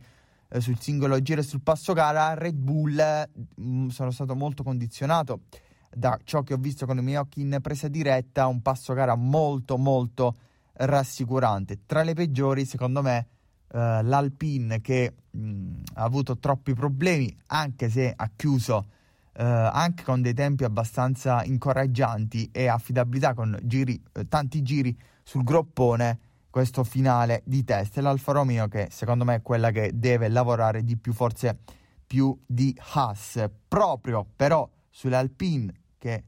eh, 0.51 0.61
sul 0.61 0.79
singolo 0.79 1.21
giro 1.23 1.41
e 1.41 1.45
sul 1.45 1.63
passo 1.63 1.93
gara, 1.93 2.35
Red 2.35 2.57
Bull 2.57 2.97
mh, 2.97 3.63
mm, 3.63 3.89
sono 3.89 4.11
stato 4.11 4.35
molto 4.35 4.63
condizionato 4.63 5.43
da 5.91 6.19
ciò 6.25 6.43
che 6.43 6.55
ho 6.55 6.59
visto 6.59 6.87
con 6.87 6.99
i 6.99 7.03
miei 7.03 7.17
occhi 7.17 7.41
in 7.41 7.59
presa 7.63 7.89
diretta, 7.89 8.47
un 8.47 8.61
passo 8.63 8.93
gara 8.93 9.15
molto 9.15 9.77
molto 9.77 10.37
rassicurante. 10.73 11.81
Tra 11.87 12.03
le 12.03 12.15
peggiori, 12.15 12.65
secondo 12.65 13.03
me, 13.03 13.27
eh, 13.73 14.03
l'Alpine 14.03 14.81
che 14.81 15.15
mh, 15.31 15.41
mm, 15.41 15.75
ha 15.95 16.03
avuto 16.03 16.39
troppi 16.39 16.75
problemi, 16.75 17.35
anche 17.47 17.89
se 17.89 18.13
ha 18.15 18.31
chiuso 18.35 18.87
eh, 19.33 19.45
anche 19.45 20.03
con 20.03 20.21
dei 20.21 20.35
tempi 20.35 20.65
abbastanza 20.65 21.45
incoraggianti 21.45 22.51
e 22.53 22.67
affidabilità 22.67 23.35
con 23.35 23.59
giri, 23.63 24.01
eh, 24.13 24.29
tanti 24.29 24.63
giri 24.63 24.97
sul 25.23 25.45
groppone 25.45 26.19
questo 26.51 26.85
finale 26.85 27.43
di 27.45 27.65
test. 27.65 27.97
L'Alfa 27.99 28.33
Romeo 28.33 28.69
che 28.69 28.89
secondo 28.91 29.25
me 29.25 29.37
è 29.37 29.43
quella 29.43 29.71
che 29.71 29.93
deve 29.95 30.29
lavorare 30.29 30.83
di 30.83 30.97
più, 30.97 31.13
forse 31.13 31.59
più 32.07 32.37
di 32.45 32.77
Haas. 32.93 33.49
Proprio 33.69 34.27
però 34.37 34.69
sulle 34.91 35.17
Alpine, 35.17 35.73
che, 35.97 36.25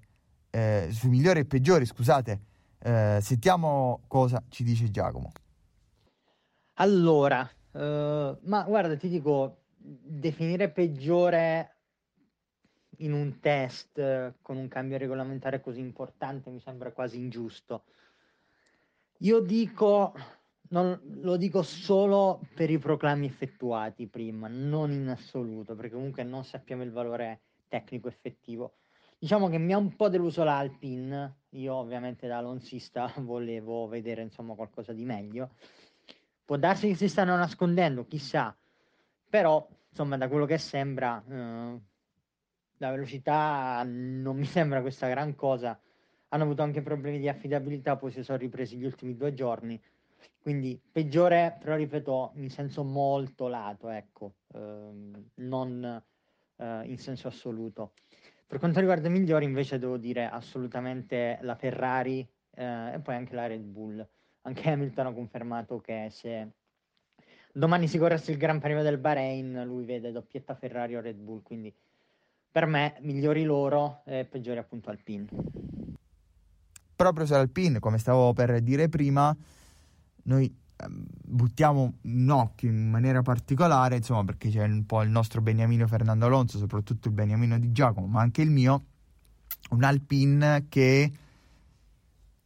eh, 0.48 0.88
sui 0.92 1.08
migliori 1.08 1.40
e 1.40 1.44
peggiori, 1.44 1.84
scusate, 1.84 2.40
eh, 2.78 3.18
sentiamo 3.20 4.02
cosa 4.06 4.42
ci 4.48 4.62
dice 4.62 4.90
Giacomo. 4.90 5.32
Allora, 6.74 7.48
uh, 7.72 7.78
ma 7.78 8.64
guarda, 8.66 8.96
ti 8.96 9.08
dico, 9.08 9.64
definire 9.76 10.70
peggiore 10.70 11.76
in 12.98 13.12
un 13.12 13.40
test 13.40 14.34
con 14.40 14.56
un 14.56 14.68
cambio 14.68 14.96
regolamentare 14.96 15.60
così 15.60 15.80
importante 15.80 16.50
mi 16.50 16.60
sembra 16.60 16.92
quasi 16.92 17.18
ingiusto. 17.18 17.84
Io 19.22 19.38
dico, 19.38 20.14
non, 20.70 20.98
lo 21.20 21.36
dico 21.36 21.62
solo 21.62 22.40
per 22.56 22.70
i 22.70 22.78
proclami 22.78 23.26
effettuati 23.26 24.08
prima, 24.08 24.48
non 24.48 24.90
in 24.90 25.08
assoluto, 25.08 25.76
perché 25.76 25.94
comunque 25.94 26.24
non 26.24 26.44
sappiamo 26.44 26.82
il 26.82 26.90
valore 26.90 27.40
tecnico 27.68 28.08
effettivo. 28.08 28.74
Diciamo 29.16 29.48
che 29.48 29.58
mi 29.58 29.72
ha 29.72 29.76
un 29.76 29.94
po' 29.94 30.08
deluso 30.08 30.42
l'Alpin, 30.42 31.32
io 31.50 31.74
ovviamente 31.74 32.26
da 32.26 32.38
alonsista 32.38 33.12
volevo 33.18 33.86
vedere 33.86 34.22
insomma 34.22 34.54
qualcosa 34.54 34.92
di 34.92 35.04
meglio. 35.04 35.50
Può 36.44 36.56
darsi 36.56 36.88
che 36.88 36.96
si 36.96 37.08
stanno 37.08 37.36
nascondendo, 37.36 38.04
chissà, 38.04 38.52
però 39.28 39.64
insomma 39.88 40.16
da 40.16 40.26
quello 40.26 40.46
che 40.46 40.58
sembra 40.58 41.22
eh, 41.24 41.80
la 42.78 42.90
velocità 42.90 43.84
non 43.86 44.36
mi 44.36 44.46
sembra 44.46 44.80
questa 44.80 45.06
gran 45.06 45.36
cosa 45.36 45.78
hanno 46.32 46.44
avuto 46.44 46.62
anche 46.62 46.80
problemi 46.80 47.18
di 47.18 47.28
affidabilità, 47.28 47.96
poi 47.96 48.10
si 48.10 48.22
sono 48.22 48.38
ripresi 48.38 48.76
gli 48.76 48.84
ultimi 48.84 49.16
due 49.16 49.34
giorni. 49.34 49.80
Quindi 50.40 50.80
peggiore, 50.90 51.56
però 51.60 51.76
ripeto, 51.76 52.32
in 52.36 52.48
senso 52.48 52.82
molto 52.82 53.48
lato, 53.48 53.88
ecco, 53.90 54.34
ehm, 54.54 55.30
non 55.36 56.02
eh, 56.56 56.82
in 56.84 56.98
senso 56.98 57.28
assoluto. 57.28 57.92
Per 58.46 58.58
quanto 58.58 58.80
riguarda 58.80 59.08
i 59.08 59.10
migliori, 59.10 59.44
invece, 59.44 59.78
devo 59.78 59.98
dire 59.98 60.26
assolutamente 60.26 61.38
la 61.42 61.54
Ferrari 61.54 62.26
eh, 62.54 62.94
e 62.94 62.98
poi 63.00 63.14
anche 63.14 63.34
la 63.34 63.46
Red 63.46 63.62
Bull. 63.62 64.06
Anche 64.42 64.70
Hamilton 64.70 65.06
ha 65.06 65.12
confermato 65.12 65.80
che 65.80 66.08
se 66.10 66.50
domani 67.52 67.88
si 67.88 67.98
corresse 67.98 68.32
il 68.32 68.38
Gran 68.38 68.58
Premio 68.58 68.82
del 68.82 68.98
Bahrain, 68.98 69.62
lui 69.64 69.84
vede 69.84 70.12
doppietta 70.12 70.54
Ferrari 70.54 70.96
o 70.96 71.00
Red 71.00 71.16
Bull, 71.16 71.42
quindi 71.42 71.72
per 72.50 72.66
me 72.66 72.96
migliori 73.00 73.44
loro 73.44 74.02
e 74.04 74.24
peggiori 74.24 74.58
appunto 74.58 74.90
Alpine. 74.90 75.61
Proprio 77.02 77.26
su 77.26 77.32
Alpine, 77.34 77.80
come 77.80 77.98
stavo 77.98 78.32
per 78.32 78.60
dire 78.60 78.88
prima, 78.88 79.36
noi 80.22 80.56
ehm, 80.76 81.04
buttiamo 81.24 81.94
un 82.02 82.30
occhio 82.30 82.68
in 82.68 82.90
maniera 82.90 83.22
particolare, 83.22 83.96
insomma, 83.96 84.22
perché 84.22 84.50
c'è 84.50 84.62
un 84.62 84.86
po' 84.86 85.02
il 85.02 85.10
nostro 85.10 85.40
Beniamino 85.40 85.88
Fernando 85.88 86.26
Alonso, 86.26 86.58
soprattutto 86.58 87.08
il 87.08 87.14
Beniamino 87.14 87.58
di 87.58 87.72
Giacomo, 87.72 88.06
ma 88.06 88.20
anche 88.20 88.42
il 88.42 88.50
mio, 88.50 88.84
un 89.70 89.82
Alpine 89.82 90.66
che 90.68 91.12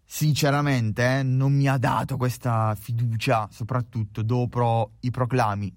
sinceramente 0.03 1.19
eh, 1.19 1.23
non 1.23 1.53
mi 1.53 1.69
ha 1.69 1.77
dato 1.77 2.17
questa 2.17 2.75
fiducia, 2.77 3.49
soprattutto 3.51 4.23
dopo 4.23 4.93
i 5.01 5.11
proclami 5.11 5.71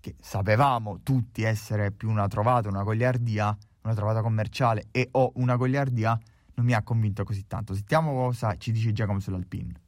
che 0.00 0.16
sapevamo 0.18 1.00
tutti 1.02 1.42
essere 1.42 1.90
più 1.90 2.08
una 2.08 2.28
trovata, 2.28 2.70
una 2.70 2.82
goliardia, 2.82 3.54
una 3.82 3.94
trovata 3.94 4.22
commerciale 4.22 4.86
e 4.90 5.06
o 5.12 5.32
una 5.34 5.56
goliardia, 5.56 6.18
non 6.60 6.68
mi 6.68 6.74
ha 6.74 6.82
convinto 6.82 7.24
così 7.24 7.46
tanto. 7.46 7.74
Sentiamo 7.74 8.12
cosa 8.12 8.56
ci 8.56 8.70
dice 8.70 8.92
Giacomo 8.92 9.18
sull'Alpine. 9.18 9.80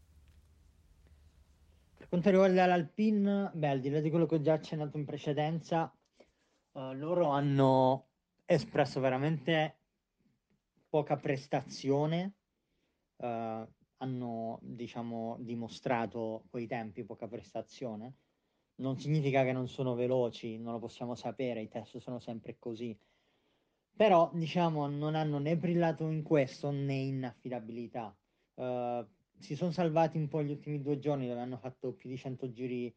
Per 1.99 2.09
quanto 2.09 2.31
riguarda 2.31 2.67
l'Alpine, 2.67 3.51
beh, 3.53 3.69
al 3.69 3.81
di 3.81 3.91
là 3.91 4.01
di 4.01 4.11
quello 4.11 4.27
che 4.27 4.37
ho 4.37 4.41
già 4.41 4.55
accennato 4.55 4.97
in 4.97 5.05
precedenza, 5.05 5.95
uh, 6.73 6.93
loro 6.95 7.29
hanno 7.29 8.07
espresso 8.47 9.01
veramente 9.01 9.77
poca 10.89 11.17
prestazione, 11.17 12.33
uh, 13.17 13.67
hanno 13.99 14.59
diciamo 14.63 15.37
dimostrato 15.41 16.45
coi 16.51 16.67
tempi 16.67 17.05
poca 17.05 17.29
prestazione 17.29 18.15
non 18.77 18.99
significa 18.99 19.45
che 19.45 19.53
non 19.53 19.69
sono 19.69 19.95
veloci, 19.95 20.59
non 20.59 20.73
lo 20.73 20.79
possiamo 20.81 21.15
sapere, 21.15 21.61
i 21.61 21.69
test 21.69 21.99
sono 21.99 22.19
sempre 22.19 22.57
così. 22.59 22.99
Però, 23.95 24.31
diciamo, 24.33 24.87
non 24.89 25.15
hanno 25.15 25.39
né 25.39 25.57
brillato 25.57 26.09
in 26.09 26.23
questo 26.23 26.71
né 26.71 26.95
in 26.95 27.25
affidabilità. 27.25 28.15
Uh, 28.55 29.07
si 29.39 29.55
sono 29.57 29.71
salvati 29.71 30.17
un 30.17 30.29
po' 30.29 30.43
gli 30.43 30.51
ultimi 30.51 30.81
due 30.81 30.99
giorni 30.99 31.27
dove 31.27 31.41
hanno 31.41 31.59
fatto 31.59 31.93
più 31.93 32.09
di 32.09 32.17
100 32.17 32.53
giri 32.53 32.95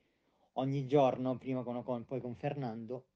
ogni 0.53 0.85
giorno, 0.87 1.37
prima 1.37 1.63
con 1.63 1.75
Ocon, 1.77 2.05
poi 2.05 2.21
con 2.21 2.35
Fernando. 2.35 3.07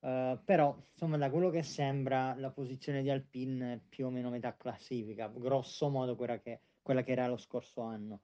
Uh, 0.00 0.38
però, 0.44 0.76
insomma, 0.92 1.16
da 1.16 1.30
quello 1.30 1.50
che 1.50 1.62
sembra, 1.62 2.34
la 2.34 2.50
posizione 2.50 3.02
di 3.02 3.10
Alpine 3.10 3.74
è 3.74 3.80
più 3.88 4.06
o 4.06 4.10
meno 4.10 4.30
metà 4.30 4.56
classifica, 4.56 5.28
grosso 5.28 5.88
modo 5.88 6.16
quella 6.16 6.38
che, 6.40 6.60
quella 6.82 7.02
che 7.02 7.12
era 7.12 7.28
lo 7.28 7.36
scorso 7.36 7.82
anno. 7.82 8.20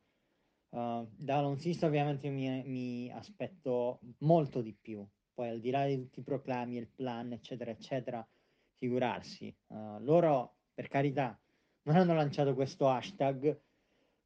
Uh, 0.71 1.07
da 1.17 1.39
alonsista 1.39 1.87
ovviamente 1.87 2.31
mi, 2.31 2.63
mi, 2.65 3.11
aspetto 3.11 4.01
molto 4.19 4.61
di 4.63 4.73
più, 4.73 5.05
poi 5.35 5.49
al 5.49 5.61
di 5.61 5.71
là 5.71 5.85
di 5.87 5.97
tutti 5.97 6.21
i 6.21 6.25
proclami, 6.25 6.77
il 6.77 6.87
plan, 6.89 7.33
eccetera, 7.33 7.73
eccetera, 7.73 8.27
figurarsi. 8.81 9.55
Uh, 9.69 9.99
loro, 10.01 10.57
per 10.75 10.89
carità, 10.89 11.39
non 11.83 11.97
hanno 11.97 12.15
lanciato 12.15 12.55
questo 12.55 12.89
hashtag, 12.89 13.61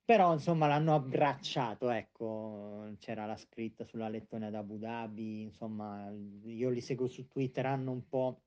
però 0.05 0.33
insomma 0.33 0.69
l'hanno 0.69 0.95
abbracciato, 0.95 1.91
ecco, 1.91 2.95
c'era 2.99 3.27
la 3.27 3.37
scritta 3.37 3.85
sulla 3.85 4.09
lettone 4.09 4.47
ad 4.47 4.55
Abu 4.55 4.79
Dhabi, 4.79 5.43
insomma, 5.43 6.11
io 6.45 6.71
li 6.71 6.81
seguo 6.81 7.09
su 7.09 7.27
Twitter, 7.27 7.67
hanno 7.67 7.91
un 7.91 8.09
po' 8.09 8.43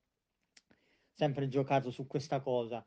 sempre 1.13 1.47
giocato 1.47 1.91
su 1.91 2.07
questa 2.07 2.41
cosa 2.41 2.85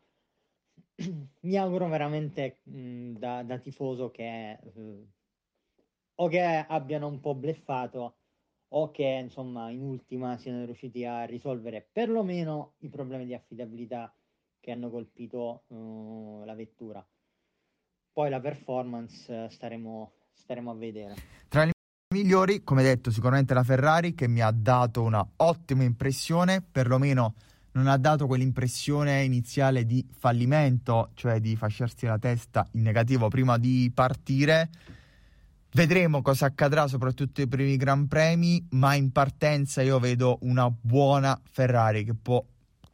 mi 1.40 1.56
auguro 1.56 1.88
veramente 1.88 2.60
mh, 2.62 3.12
da, 3.12 3.42
da, 3.42 3.58
tifoso 3.58 4.10
che 4.10 4.58
uh, 4.74 5.08
o 6.16 6.28
che 6.28 6.42
abbiano 6.42 7.08
un 7.08 7.20
po' 7.20 7.34
bleffato 7.34 8.19
o 8.72 8.90
che 8.90 9.20
insomma 9.22 9.70
in 9.70 9.82
ultima 9.82 10.36
siano 10.36 10.64
riusciti 10.64 11.04
a 11.04 11.24
risolvere 11.24 11.88
perlomeno 11.92 12.74
i 12.78 12.88
problemi 12.88 13.24
di 13.24 13.34
affidabilità 13.34 14.12
che 14.60 14.70
hanno 14.70 14.90
colpito 14.90 15.64
uh, 15.68 16.42
la 16.44 16.54
vettura. 16.54 17.04
Poi 18.12 18.28
la 18.28 18.40
performance 18.40 19.32
uh, 19.32 19.48
staremo, 19.48 20.12
staremo 20.32 20.70
a 20.70 20.74
vedere. 20.74 21.14
Tra 21.48 21.64
i 21.64 21.70
migliori, 22.14 22.62
come 22.62 22.82
detto, 22.82 23.10
sicuramente 23.10 23.54
la 23.54 23.62
Ferrari 23.62 24.14
che 24.14 24.28
mi 24.28 24.40
ha 24.40 24.50
dato 24.50 25.02
una 25.02 25.26
ottima 25.36 25.82
impressione, 25.82 26.60
perlomeno 26.60 27.34
non 27.72 27.86
ha 27.86 27.96
dato 27.96 28.26
quell'impressione 28.26 29.22
iniziale 29.22 29.86
di 29.86 30.04
fallimento, 30.10 31.10
cioè 31.14 31.40
di 31.40 31.56
fasciarsi 31.56 32.06
la 32.06 32.18
testa 32.18 32.68
in 32.72 32.82
negativo 32.82 33.28
prima 33.28 33.58
di 33.58 33.90
partire. 33.94 34.68
Vedremo 35.72 36.20
cosa 36.20 36.46
accadrà 36.46 36.88
soprattutto 36.88 37.40
ai 37.40 37.46
primi 37.46 37.76
Gran 37.76 38.08
Premi, 38.08 38.66
ma 38.70 38.94
in 38.94 39.12
partenza 39.12 39.82
io 39.82 40.00
vedo 40.00 40.38
una 40.42 40.68
buona 40.68 41.40
Ferrari 41.44 42.02
che 42.04 42.14
può, 42.14 42.44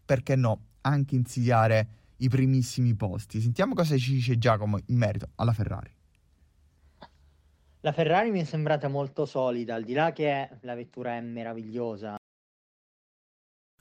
perché 0.05 0.37
no, 0.37 0.61
anche 0.83 1.15
insidiare 1.15 1.89
i 2.19 2.29
primissimi 2.29 2.95
posti. 2.95 3.41
Sentiamo 3.41 3.73
cosa 3.73 3.97
ci 3.97 4.13
dice 4.13 4.37
Giacomo 4.37 4.79
in 4.87 4.97
merito 4.99 5.31
alla 5.37 5.55
Ferrari. 5.55 5.91
La 7.81 7.93
Ferrari 7.93 8.31
mi 8.31 8.41
è 8.41 8.45
sembrata 8.45 8.89
molto 8.89 9.25
solida, 9.25 9.75
al 9.75 9.85
di 9.85 9.95
là 9.95 10.13
che 10.13 10.51
la 10.61 10.75
vettura 10.75 11.17
è 11.17 11.21
meravigliosa, 11.21 12.17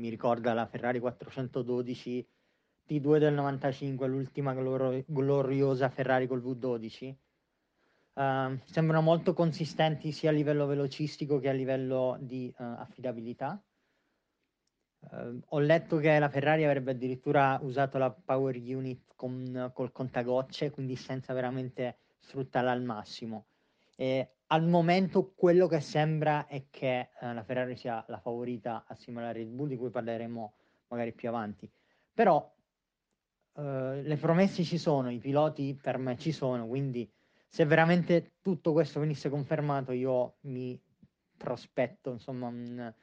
Mi 0.00 0.08
ricorda 0.08 0.54
la 0.54 0.66
Ferrari 0.66 0.98
412 0.98 2.28
T2 2.88 3.18
del 3.18 3.34
95, 3.34 4.08
l'ultima 4.08 4.54
glor- 4.54 5.04
gloriosa 5.06 5.90
Ferrari 5.90 6.26
col 6.26 6.42
V12. 6.42 7.14
Uh, 8.12 8.20
ehm, 8.20 8.60
sembrano 8.64 9.02
molto 9.02 9.32
consistenti 9.32 10.10
sia 10.10 10.30
a 10.30 10.32
livello 10.32 10.66
velocistico 10.66 11.38
che 11.38 11.48
a 11.48 11.52
livello 11.52 12.16
di 12.20 12.52
uh, 12.58 12.62
affidabilità. 12.62 13.62
Uh, 14.98 15.40
ho 15.46 15.58
letto 15.60 15.98
che 15.98 16.18
la 16.18 16.28
Ferrari 16.28 16.64
avrebbe 16.64 16.90
addirittura 16.90 17.58
usato 17.62 17.98
la 17.98 18.10
power 18.10 18.56
unit 18.56 19.12
con, 19.14 19.70
col 19.72 19.92
contagocce, 19.92 20.70
quindi 20.70 20.96
senza 20.96 21.32
veramente 21.32 21.98
sfruttarla 22.18 22.72
al 22.72 22.82
massimo. 22.82 23.46
E 23.94 24.34
al 24.52 24.66
momento 24.66 25.32
quello 25.34 25.66
che 25.68 25.80
sembra 25.80 26.46
è 26.46 26.66
che 26.70 27.10
eh, 27.20 27.32
la 27.32 27.42
Ferrari 27.44 27.76
sia 27.76 28.04
la 28.08 28.18
favorita 28.18 28.84
assieme 28.86 29.20
alla 29.20 29.32
Red 29.32 29.48
Bull, 29.48 29.68
di 29.68 29.76
cui 29.76 29.90
parleremo 29.90 30.54
magari 30.88 31.12
più 31.12 31.28
avanti. 31.28 31.70
Però 32.12 32.52
eh, 33.56 34.02
le 34.02 34.16
promesse 34.16 34.64
ci 34.64 34.76
sono, 34.76 35.10
i 35.10 35.18
piloti 35.18 35.78
per 35.80 35.98
me 35.98 36.16
ci 36.16 36.32
sono, 36.32 36.66
quindi 36.66 37.08
se 37.48 37.64
veramente 37.64 38.32
tutto 38.40 38.72
questo 38.72 39.00
venisse 39.00 39.28
confermato 39.28 39.92
io 39.92 40.36
mi 40.42 40.80
prospetto 41.36 42.12
insomma 42.12 42.48
un, 42.48 42.94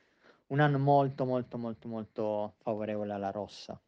un 0.48 0.60
anno 0.60 0.80
molto 0.80 1.26
molto 1.26 1.58
molto 1.58 1.88
molto 1.88 2.56
favorevole 2.62 3.14
alla 3.14 3.32
rossa. 3.32 3.80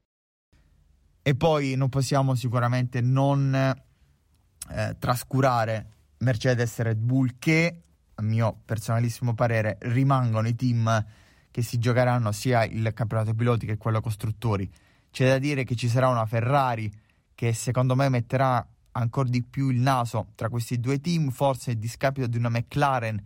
E 1.22 1.36
poi 1.36 1.76
non 1.76 1.90
possiamo 1.90 2.36
sicuramente 2.36 3.02
non 3.02 3.54
eh, 3.54 4.96
trascurare 4.98 5.99
Mercedes 6.20 6.80
e 6.80 6.84
Red 6.84 6.98
Bull 6.98 7.36
che, 7.40 7.82
a 8.16 8.22
mio 8.22 8.62
personalissimo 8.66 9.34
parere, 9.34 9.78
rimangono 9.82 10.48
i 10.48 10.56
team 10.56 11.06
che 11.52 11.62
si 11.62 11.78
giocheranno 11.78 12.32
sia 12.32 12.64
il 12.64 12.92
campionato 12.94 13.34
piloti 13.34 13.66
che 13.66 13.78
quello 13.78 14.02
costruttori. 14.02 14.70
C'è 15.12 15.28
da 15.28 15.40
dire 15.40 15.64
che 15.64 15.76
ci 15.76 15.88
sarà 15.88 16.08
una 16.10 16.26
Ferrari 16.26 16.92
che 17.34 17.54
secondo 17.54 17.96
me 17.96 18.10
metterà 18.10 18.66
ancora 18.92 19.30
di 19.30 19.42
più 19.44 19.70
il 19.70 19.80
naso 19.80 20.32
tra 20.36 20.50
questi 20.50 20.80
due 20.80 21.00
team, 21.00 21.30
forse 21.30 21.72
a 21.72 21.76
discapito 21.76 22.28
di 22.28 22.38
una 22.38 22.50
McLaren 22.50 23.24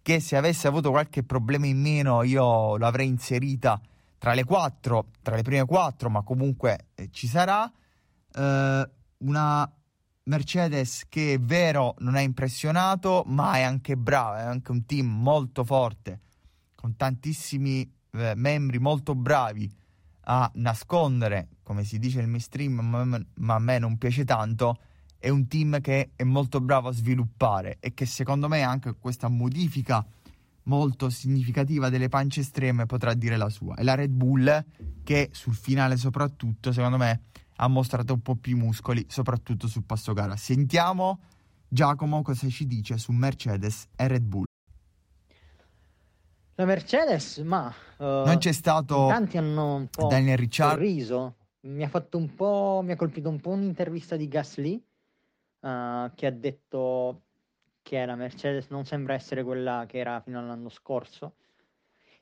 che 0.00 0.20
se 0.20 0.36
avesse 0.36 0.66
avuto 0.66 0.90
qualche 0.90 1.22
problema 1.22 1.66
in 1.66 1.80
meno 1.80 2.22
io 2.22 2.76
l'avrei 2.76 3.06
inserita 3.06 3.80
tra 4.18 4.34
le 4.34 4.44
quattro, 4.44 5.10
tra 5.22 5.36
le 5.36 5.42
prime 5.42 5.64
quattro, 5.64 6.10
ma 6.10 6.22
comunque 6.22 6.86
eh, 6.94 7.08
ci 7.10 7.26
sarà. 7.26 7.70
Eh, 8.34 8.90
una 9.18 9.72
Mercedes 10.24 11.04
che 11.08 11.34
è 11.34 11.40
vero 11.40 11.94
non 11.98 12.14
ha 12.14 12.20
impressionato, 12.20 13.24
ma 13.26 13.54
è 13.54 13.62
anche 13.62 13.96
brava, 13.96 14.40
è 14.40 14.44
anche 14.44 14.70
un 14.70 14.86
team 14.86 15.06
molto 15.06 15.64
forte, 15.64 16.20
con 16.74 16.96
tantissimi 16.96 17.90
eh, 18.12 18.34
membri 18.36 18.78
molto 18.78 19.14
bravi 19.14 19.70
a 20.24 20.50
nascondere, 20.54 21.48
come 21.62 21.84
si 21.84 21.98
dice 21.98 22.18
nel 22.18 22.28
mainstream, 22.28 22.74
ma, 22.80 23.20
ma 23.34 23.54
a 23.54 23.58
me 23.58 23.78
non 23.78 23.98
piace 23.98 24.24
tanto, 24.24 24.78
è 25.18 25.28
un 25.28 25.46
team 25.48 25.80
che 25.80 26.10
è 26.14 26.24
molto 26.24 26.60
bravo 26.60 26.88
a 26.88 26.92
sviluppare 26.92 27.78
e 27.80 27.94
che 27.94 28.06
secondo 28.06 28.48
me 28.48 28.62
anche 28.62 28.94
questa 28.98 29.28
modifica 29.28 30.04
molto 30.64 31.10
significativa 31.10 31.88
delle 31.88 32.08
pance 32.08 32.40
estreme 32.40 32.86
potrà 32.86 33.14
dire 33.14 33.36
la 33.36 33.48
sua. 33.48 33.74
E 33.76 33.82
la 33.82 33.94
Red 33.94 34.10
Bull 34.10 34.64
che 35.02 35.30
sul 35.32 35.54
finale 35.54 35.96
soprattutto, 35.96 36.72
secondo 36.72 36.96
me, 36.96 37.22
ha 37.62 37.68
mostrato 37.68 38.12
un 38.12 38.20
po' 38.20 38.34
più 38.34 38.56
i 38.56 38.58
muscoli, 38.58 39.06
soprattutto 39.08 39.68
sul 39.68 39.84
passo 39.84 40.12
gara. 40.12 40.34
Sentiamo 40.36 41.20
Giacomo 41.68 42.20
cosa 42.22 42.48
ci 42.48 42.66
dice 42.66 42.98
su 42.98 43.12
Mercedes 43.12 43.86
e 43.96 44.08
Red 44.08 44.24
Bull. 44.24 44.44
La 46.56 46.64
Mercedes, 46.64 47.38
ma 47.38 47.72
uh, 47.98 48.04
non 48.04 48.38
c'è 48.38 48.52
stato 48.52 49.06
tanti 49.06 49.38
hanno 49.38 49.76
un 49.76 49.86
po' 49.86 50.08
Daniel 50.08 50.36
Ricciardo. 50.36 50.74
sorriso. 50.74 51.36
Mi 51.60 51.84
ha 51.84 51.88
fatto 51.88 52.18
un 52.18 52.34
po', 52.34 52.80
mi 52.82 52.92
ha 52.92 52.96
colpito 52.96 53.28
un 53.28 53.40
po' 53.40 53.50
un'intervista 53.50 54.16
di 54.16 54.26
Gasly 54.26 54.74
uh, 55.60 56.10
che 56.14 56.26
ha 56.26 56.32
detto 56.32 57.22
che 57.80 58.04
la 58.04 58.16
Mercedes 58.16 58.66
non 58.70 58.84
sembra 58.84 59.14
essere 59.14 59.44
quella 59.44 59.84
che 59.86 59.98
era 59.98 60.20
fino 60.20 60.40
all'anno 60.40 60.68
scorso. 60.68 61.34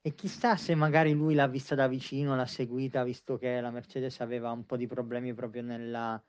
E 0.03 0.15
chissà 0.15 0.57
se 0.57 0.75
magari 0.75 1.13
lui 1.13 1.35
l'ha 1.35 1.47
vista 1.47 1.75
da 1.75 1.87
vicino, 1.87 2.35
l'ha 2.35 2.47
seguita, 2.47 3.05
visto 3.05 3.37
che 3.37 3.61
la 3.61 3.71
Mercedes 3.71 4.21
aveva 4.21 4.51
un 4.51 4.65
po' 4.65 4.79
di 4.79 4.87
problemi 4.87 5.35
proprio 5.35 5.63
nella, 5.63 6.23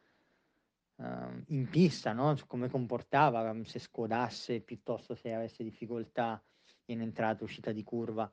uh, 0.96 1.04
in 1.48 1.70
pista, 1.70 2.12
no? 2.12 2.36
Su 2.36 2.48
come 2.48 2.70
comportava, 2.70 3.56
se 3.64 3.80
scodasse 3.80 4.60
piuttosto 4.60 5.16
se 5.16 5.34
avesse 5.34 5.64
difficoltà 5.64 6.44
in 6.86 7.00
entrata, 7.00 7.46
uscita 7.46 7.72
di 7.72 7.84
curva. 7.84 8.30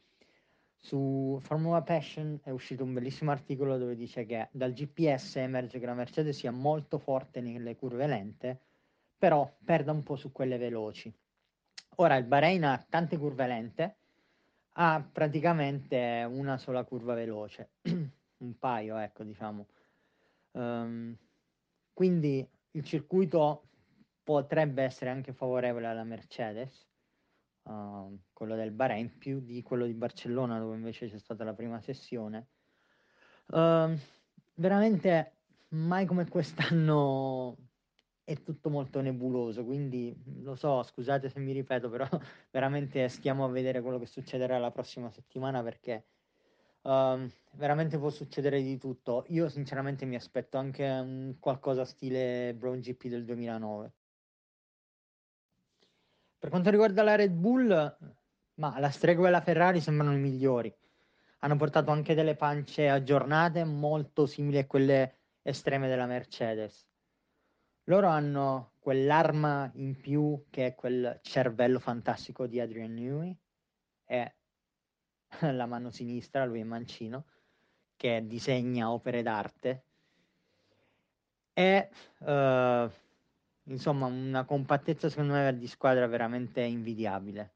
Su 0.75 1.39
Formula 1.41 1.83
Passion 1.83 2.41
è 2.43 2.51
uscito 2.51 2.83
un 2.83 2.93
bellissimo 2.93 3.31
articolo 3.31 3.79
dove 3.79 3.95
dice 3.95 4.25
che 4.27 4.49
dal 4.53 4.73
GPS 4.73 5.37
emerge 5.37 5.79
che 5.79 5.87
la 5.87 5.95
Mercedes 5.95 6.37
sia 6.37 6.51
molto 6.51 6.99
forte 6.99 7.41
nelle 7.41 7.77
curve 7.77 8.07
lente, 8.09 8.61
però 9.17 9.57
perda 9.65 9.93
un 9.93 10.03
po' 10.03 10.17
su 10.17 10.33
quelle 10.33 10.59
veloci. 10.59 11.13
Ora 11.97 12.17
il 12.17 12.25
Bahrain 12.25 12.65
ha 12.65 12.87
tante 12.89 13.17
curve 13.17 13.47
lente, 13.47 13.98
ha 14.81 15.05
praticamente 15.13 16.25
una 16.29 16.57
sola 16.57 16.85
curva 16.85 17.15
veloce, 17.15 17.71
un 18.39 18.59
paio, 18.59 18.97
ecco, 18.97 19.25
diciamo. 19.25 19.67
Um, 20.53 21.17
quindi 21.93 22.49
il 22.73 22.85
circuito 22.85 23.65
potrebbe 24.23 24.85
essere 24.85 25.11
anche 25.11 25.33
favorevole 25.33 25.87
alla 25.89 26.05
Mercedes, 26.05 26.87
uh, 27.63 28.17
quello 28.33 28.55
del 28.55 28.71
Bahrain, 28.71 29.19
più 29.19 29.41
di 29.41 29.63
quello 29.63 29.85
di 29.85 29.95
Barcellona, 29.95 30.61
dove 30.61 30.77
invece 30.77 31.09
c'è 31.09 31.19
stata 31.19 31.43
la 31.43 31.55
prima 31.55 31.81
sessione. 31.81 32.47
Uh, 33.47 33.99
veramente 34.55 35.33
mai 35.71 36.07
come 36.07 36.29
quest'anno 36.29 37.57
è 38.29 38.43
tutto 38.43 38.69
molto 38.69 39.01
nebuloso, 39.01 39.65
quindi 39.65 40.15
lo 40.43 40.55
so, 40.55 40.83
scusate 40.83 41.31
se 41.31 41.41
mi 41.41 41.53
ripeto, 41.53 41.89
però 41.89 42.07
veramente 42.53 43.09
stiamo 43.09 43.47
a 43.47 43.49
vedere 43.49 43.81
quello 43.81 43.99
che 43.99 44.05
succederà 44.05 44.59
la 44.59 44.71
prossima 44.71 45.11
settimana 45.11 45.63
perché 45.63 46.05
uh, 46.83 47.27
veramente 47.53 47.97
può 47.97 48.11
succedere 48.11 48.61
di 48.61 48.77
tutto. 48.77 49.25
Io 49.29 49.49
sinceramente 49.49 50.05
mi 50.05 50.15
aspetto 50.15 50.59
anche 50.59 50.85
un 50.85 51.37
qualcosa 51.41 51.87
stile 51.87 52.55
Brown 52.55 52.81
GP 52.81 53.07
del 53.07 53.25
2009. 53.25 53.93
Per 56.39 56.51
quanto 56.51 56.69
riguarda 56.69 57.03
la 57.03 57.15
Red 57.15 57.33
Bull, 57.33 57.97
ma 58.57 58.79
la 58.79 58.91
stregua 58.91 59.29
e 59.29 59.31
la 59.31 59.41
Ferrari 59.41 59.81
sembrano 59.81 60.13
i 60.13 60.21
migliori. 60.21 60.71
Hanno 61.39 61.57
portato 61.57 61.91
anche 61.93 62.13
delle 62.13 62.37
pance 62.37 62.91
aggiornate 62.91 63.65
molto 63.65 64.27
simili 64.27 64.59
a 64.59 64.67
quelle 64.67 65.15
estreme 65.41 65.89
della 65.89 66.05
Mercedes 66.05 66.88
loro 67.89 68.09
hanno 68.09 68.73
quell'arma 68.79 69.71
in 69.75 69.97
più 69.97 70.45
che 70.51 70.67
è 70.69 70.75
quel 70.75 71.19
cervello 71.23 71.79
fantastico 71.79 72.47
di 72.47 72.61
Adrian 72.61 72.95
Newey 72.95 73.37
e 74.07 74.35
la 75.53 75.67
mano 75.67 75.91
sinistra, 75.91 76.45
lui 76.45 76.61
è 76.61 76.65
mancino, 76.65 77.25
che 77.97 78.25
disegna 78.27 78.91
opere 78.91 79.23
d'arte 79.23 79.83
e 81.53 81.89
uh, 82.19 82.91
insomma 83.65 84.07
una 84.07 84.45
compattezza 84.45 85.09
secondo 85.09 85.33
me 85.33 85.59
di 85.59 85.67
squadra 85.67 86.07
veramente 86.07 86.61
invidiabile. 86.61 87.55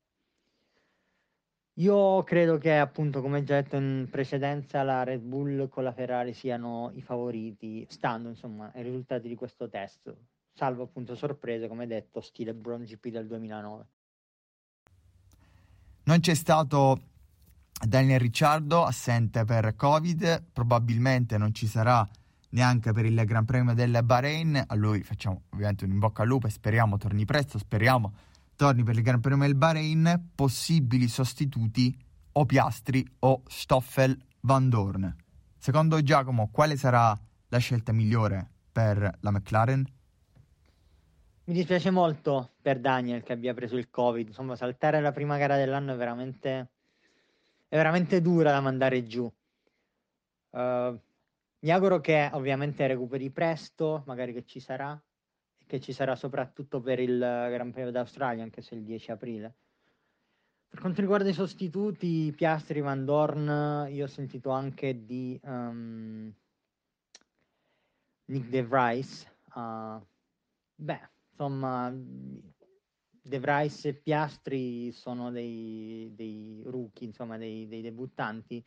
Io 1.77 2.23
credo 2.25 2.59
che 2.59 2.77
appunto, 2.77 3.23
come 3.23 3.45
già 3.45 3.55
detto 3.55 3.77
in 3.77 4.07
precedenza, 4.11 4.83
la 4.83 5.05
Red 5.05 5.23
Bull 5.23 5.69
con 5.69 5.85
la 5.85 5.93
Ferrari 5.93 6.35
siano 6.35 6.91
i 6.95 7.01
favoriti, 7.01 7.87
stando 7.89 8.29
insomma 8.29 8.71
ai 8.75 8.83
risultati 8.83 9.27
di 9.27 9.35
questo 9.35 9.71
test, 9.71 10.15
salvo 10.53 10.83
appunto 10.83 11.15
sorprese, 11.15 11.69
come 11.69 11.87
detto, 11.87 12.21
stile 12.21 12.53
Brown 12.53 12.85
GP 12.85 13.09
del 13.09 13.27
2009. 13.27 13.87
Non 16.05 16.21
c'è 16.21 16.35
stato 16.35 17.01
Daniel 17.81 18.21
Ricciardo, 18.21 18.85
assente 18.85 19.45
per 19.45 19.75
Covid, 19.75 20.45
probabilmente 20.53 21.39
non 21.39 21.55
ci 21.55 21.67
sarà 21.67 22.07
neanche 22.51 22.93
per 22.93 23.07
il 23.07 23.25
Gran 23.25 23.47
Premio 23.47 23.73
del 23.73 23.99
Bahrain. 24.05 24.63
A 24.67 24.75
lui 24.75 25.03
facciamo 25.03 25.45
ovviamente 25.51 25.85
un 25.85 25.93
in 25.93 25.99
bocca 25.99 26.21
al 26.21 26.29
lupo 26.29 26.49
e 26.49 26.51
speriamo 26.51 26.99
torni 26.99 27.25
presto, 27.25 27.57
speriamo 27.57 28.13
torni 28.63 28.85
per 28.85 28.95
il 28.95 29.03
Gran 29.03 29.21
Premio 29.21 29.45
del 29.45 29.57
Bahrain, 29.57 30.31
possibili 30.37 31.09
sostituti 31.09 31.99
o 32.35 32.47
Piastri 32.47 33.05
o 33.19 33.43
Stoffel 33.49 34.17
Van 34.43 34.69
Dorn. 34.69 35.13
Secondo 35.59 36.01
Giacomo, 36.01 36.49
quale 36.53 36.77
sarà 36.77 37.19
la 37.49 37.59
scelta 37.59 37.91
migliore 37.91 38.49
per 38.71 39.19
la 39.19 39.31
McLaren? 39.33 39.85
Mi 41.43 41.55
dispiace 41.55 41.91
molto 41.91 42.53
per 42.63 42.79
Daniel 42.79 43.25
che 43.25 43.33
abbia 43.33 43.53
preso 43.53 43.77
il 43.77 43.91
Covid, 43.91 44.29
insomma 44.29 44.55
saltare 44.55 45.01
la 45.01 45.11
prima 45.11 45.37
gara 45.39 45.57
dell'anno 45.57 45.95
è 45.95 45.97
veramente, 45.97 46.69
è 47.67 47.75
veramente 47.75 48.21
dura 48.21 48.53
da 48.53 48.61
mandare 48.61 49.05
giù. 49.09 49.25
Uh, 50.51 50.97
mi 51.59 51.71
auguro 51.71 52.01
che 52.01 52.31
ovviamente 52.33 52.87
recuperi 52.87 53.29
presto, 53.31 54.05
magari 54.07 54.33
che 54.33 54.45
ci 54.45 54.61
sarà, 54.61 54.97
che 55.73 55.81
ci 55.81 55.95
sarà 55.95 56.15
soprattutto 56.17 56.83
per 56.83 57.01
il 57.01 57.17
Gran 57.19 57.71
Premio 57.73 57.91
d'Australia, 57.91 58.43
anche 58.43 58.61
se 58.61 58.75
il 58.75 58.83
10 58.83 59.11
aprile. 59.11 59.55
Per 60.69 60.79
quanto 60.79 61.01
riguarda 61.01 61.31
i 61.31 61.33
sostituti, 61.33 62.31
Piastri, 62.37 62.83
Van 62.83 63.07
Dorn, 63.07 63.89
io 63.91 64.05
ho 64.05 64.07
sentito 64.07 64.51
anche 64.51 65.07
di 65.07 65.41
um, 65.45 66.31
Nick 68.27 68.49
De 68.51 68.63
Vries. 68.63 69.27
Uh, 69.55 69.99
beh, 70.75 71.09
insomma, 71.31 71.91
De 71.91 73.39
Vries 73.41 73.87
e 73.87 73.95
Piastri 73.95 74.93
sono 74.93 75.31
dei, 75.31 76.13
dei 76.15 76.61
rookie, 76.67 77.07
insomma, 77.07 77.39
dei, 77.39 77.67
dei 77.67 77.81
debuttanti 77.81 78.63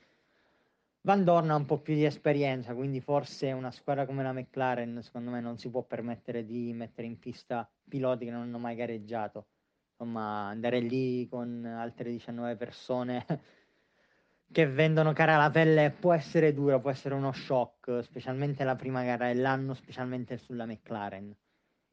Van 1.06 1.24
Dorn 1.24 1.52
ha 1.52 1.56
un 1.56 1.66
po' 1.66 1.78
più 1.78 1.94
di 1.94 2.04
esperienza, 2.04 2.74
quindi 2.74 3.00
forse 3.00 3.52
una 3.52 3.70
squadra 3.70 4.08
come 4.08 4.24
la 4.24 4.34
McLaren, 4.34 5.04
secondo 5.04 5.30
me, 5.30 5.40
non 5.40 5.60
si 5.60 5.70
può 5.70 5.84
permettere 5.84 6.44
di 6.44 6.74
mettere 6.74 7.06
in 7.06 7.20
pista 7.20 7.70
piloti 7.88 8.26
che 8.26 8.32
non 8.32 8.42
hanno 8.42 8.58
mai 8.58 8.76
gareggiato. 8.76 9.46
Insomma, 9.92 10.48
andare 10.48 10.80
lì 10.80 11.28
con 11.30 11.64
altre 11.64 12.10
19 12.10 12.56
persone 12.56 13.24
che 14.52 14.66
vendono 14.66 15.14
cara 15.14 15.38
la 15.38 15.52
pelle 15.52 15.92
può 15.92 16.12
essere 16.12 16.56
dura, 16.56 16.80
può 16.80 16.90
essere 16.90 17.14
uno 17.14 17.32
shock, 17.32 18.04
specialmente 18.04 18.64
la 18.64 18.76
prima 18.76 19.04
gara 19.04 19.28
dell'anno, 19.28 19.76
specialmente 19.76 20.38
sulla 20.38 20.66
McLaren. 20.66 21.32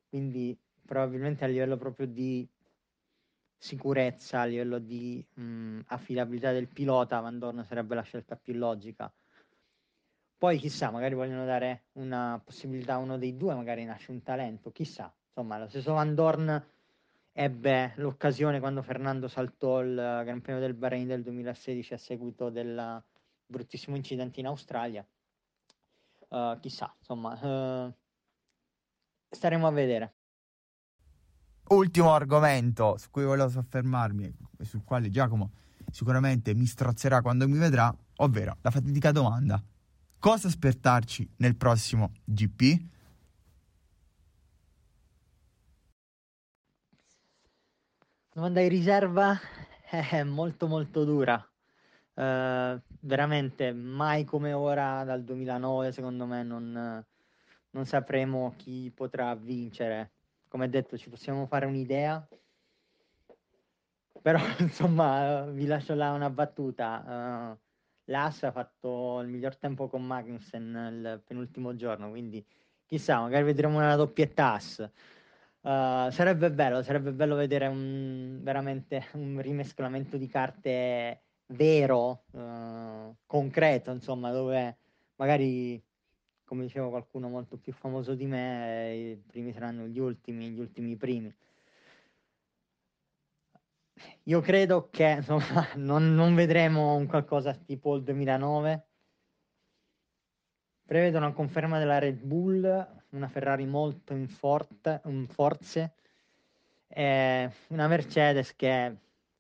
Quindi 0.09 0.59
probabilmente 0.87 1.45
a 1.45 1.49
livello 1.49 1.77
proprio 1.77 2.07
di 2.07 2.49
sicurezza, 3.63 4.41
a 4.41 4.45
livello 4.45 4.81
di 4.81 5.25
mh, 5.35 5.83
affidabilità 5.87 6.51
del 6.51 6.67
pilota, 6.67 7.21
Van 7.21 7.39
Dorn 7.39 7.65
sarebbe 7.65 7.95
la 7.95 8.03
scelta 8.03 8.35
più 8.35 8.55
logica. 8.55 9.11
Poi 10.37 10.59
chissà, 10.59 10.91
magari 10.91 11.15
vogliono 11.15 11.45
dare 11.45 11.85
una 11.93 12.43
possibilità 12.45 12.95
a 12.95 12.99
uno 12.99 13.19
dei 13.19 13.37
due, 13.37 13.55
magari 13.55 13.85
nasce 13.85 14.11
un 14.11 14.21
talento, 14.25 14.73
chissà. 14.73 15.15
Insomma, 15.29 15.59
lo 15.59 15.69
stesso 15.69 15.93
Van 15.93 16.13
Dorn 16.13 16.67
ebbe 17.31 17.93
l'occasione 17.97 18.59
quando 18.59 18.83
Fernando 18.83 19.29
saltò 19.29 19.81
il 19.81 19.95
Gran 19.95 20.41
Premio 20.41 20.61
del 20.61 20.75
Bahrain 20.75 21.07
del 21.07 21.23
2016 21.23 21.95
a 21.95 21.99
seguito 21.99 22.51
del 22.51 23.01
bruttissimo 23.47 23.95
incidente 23.95 24.41
in 24.41 24.47
Australia. 24.47 25.07
Uh, 26.31 26.59
chissà, 26.59 26.93
insomma, 26.99 27.87
uh, 27.87 27.93
staremo 29.31 29.69
a 29.69 29.71
vedere. 29.71 30.15
Ultimo 31.69 32.13
argomento 32.13 32.97
su 32.99 33.11
cui 33.11 33.25
volevo 33.25 33.49
soffermarmi 33.49 34.37
e 34.59 34.65
sul 34.65 34.85
quale 34.85 35.11
Giacomo 35.11 35.53
sicuramente 35.91 36.55
mi 36.55 36.67
strozzerà 36.67 37.23
quando 37.23 37.49
mi 37.49 37.57
vedrà, 37.57 37.95
ovvero 38.17 38.57
la 38.61 38.71
fatidica 38.71 39.13
domanda: 39.13 39.63
cosa 40.19 40.49
aspettarci 40.49 41.35
nel 41.37 41.57
prossimo 41.57 42.13
GP? 42.25 42.91
Domanda 48.35 48.61
di 48.61 48.69
riserva 48.69 49.39
è 49.91 50.23
molto 50.23 50.67
molto 50.67 51.05
dura. 51.05 51.47
Uh, 52.15 52.79
veramente 53.01 53.73
mai 53.73 54.25
come 54.25 54.53
ora 54.53 55.03
dal 55.05 55.25
2009 55.25 55.93
secondo 55.93 56.27
me 56.27 56.43
non, 56.43 57.05
non 57.71 57.87
sapremo 57.87 58.53
chi 58.57 58.93
potrà 58.95 59.35
vincere 59.35 60.12
come 60.53 60.69
detto, 60.69 60.99
ci 60.99 61.09
possiamo 61.09 61.47
fare 61.47 61.65
un'idea. 61.65 62.29
però 64.21 64.39
insomma 64.61 65.47
vi 65.47 65.65
lascio 65.65 65.95
là 65.95 66.13
una 66.13 66.29
battuta. 66.29 67.57
Uh, 67.57 67.59
L'As 68.11 68.43
ha 68.43 68.53
fatto 68.53 69.21
il 69.21 69.29
miglior 69.29 69.57
tempo 69.57 69.89
con 69.89 70.05
Magnussen 70.05 70.91
il 70.93 71.23
penultimo 71.25 71.75
giorno, 71.75 72.11
quindi 72.11 72.45
chissà, 72.85 73.21
magari 73.21 73.45
vedremo 73.45 73.79
una 73.79 73.97
doppietta 73.97 74.53
As. 74.53 74.91
Uh, 75.63 76.11
sarebbe 76.11 76.51
bello, 76.51 76.83
sarebbe 76.83 77.13
bello 77.13 77.35
vedere 77.35 77.67
un, 77.69 78.41
veramente 78.43 79.07
un 79.15 79.41
rimescolamento 79.41 80.19
di 80.19 80.27
carte 80.29 81.23
vero, 81.47 82.25
uh, 82.33 83.17
concreto, 83.25 83.91
insomma, 83.91 84.31
dove 84.31 84.77
magari, 85.17 85.83
come 86.53 86.65
diceva 86.65 86.91
qualcuno 86.91 87.31
molto 87.31 87.57
più 87.57 87.73
famoso 87.73 88.15
di 88.15 88.27
me, 88.27 88.95
i 88.95 89.17
primi 89.17 89.55
saranno 89.55 89.87
gli 89.87 89.99
ultimi, 89.99 90.51
gli 90.51 90.61
ultimi 90.61 90.97
primi. 90.97 91.35
Io 94.25 94.41
credo 94.43 94.91
che 94.91 95.15
insomma, 95.17 95.67
non, 95.77 96.15
non 96.15 96.35
vedremo 96.35 96.95
un 96.95 97.07
qualcosa 97.07 97.55
tipo 97.55 97.97
il 97.97 98.03
2009. 98.03 98.87
Prevedo 100.85 101.17
una 101.17 101.33
conferma 101.33 101.79
della 101.79 101.99
Red 101.99 102.21
Bull, 102.21 103.03
una 103.13 103.29
Ferrari 103.29 103.65
molto 103.65 104.13
in, 104.13 104.29
forte, 104.29 105.01
in 105.07 105.27
forze, 105.29 105.95
e 106.87 107.51
una 107.69 107.89
Mercedes 107.89 108.55
che 108.55 108.95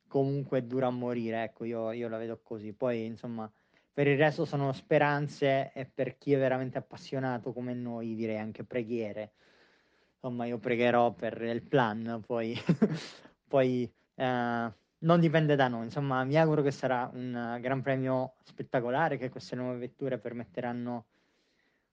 comunque 0.08 0.66
dura 0.66 0.86
a 0.86 0.90
morire. 0.90 1.42
Ecco, 1.42 1.64
io, 1.64 1.92
io 1.92 2.08
la 2.08 2.16
vedo 2.16 2.40
così. 2.42 2.72
Poi, 2.72 3.04
insomma, 3.04 3.52
per 3.92 4.06
il 4.06 4.16
resto 4.16 4.44
sono 4.44 4.72
speranze 4.72 5.72
e 5.72 5.84
per 5.84 6.16
chi 6.16 6.32
è 6.32 6.38
veramente 6.38 6.78
appassionato 6.78 7.52
come 7.52 7.74
noi 7.74 8.14
direi 8.14 8.38
anche 8.38 8.64
preghiere. 8.64 9.32
Insomma, 10.14 10.46
io 10.46 10.58
pregherò 10.58 11.12
per 11.12 11.40
il 11.42 11.62
plan, 11.62 12.22
poi, 12.24 12.56
poi 13.48 13.92
eh, 14.14 14.72
non 14.98 15.20
dipende 15.20 15.56
da 15.56 15.68
noi. 15.68 15.84
Insomma, 15.84 16.24
mi 16.24 16.36
auguro 16.38 16.62
che 16.62 16.70
sarà 16.70 17.10
un 17.12 17.58
gran 17.60 17.82
premio 17.82 18.34
spettacolare, 18.44 19.18
che 19.18 19.28
queste 19.28 19.56
nuove 19.56 19.78
vetture 19.78 20.18
permetteranno 20.18 21.06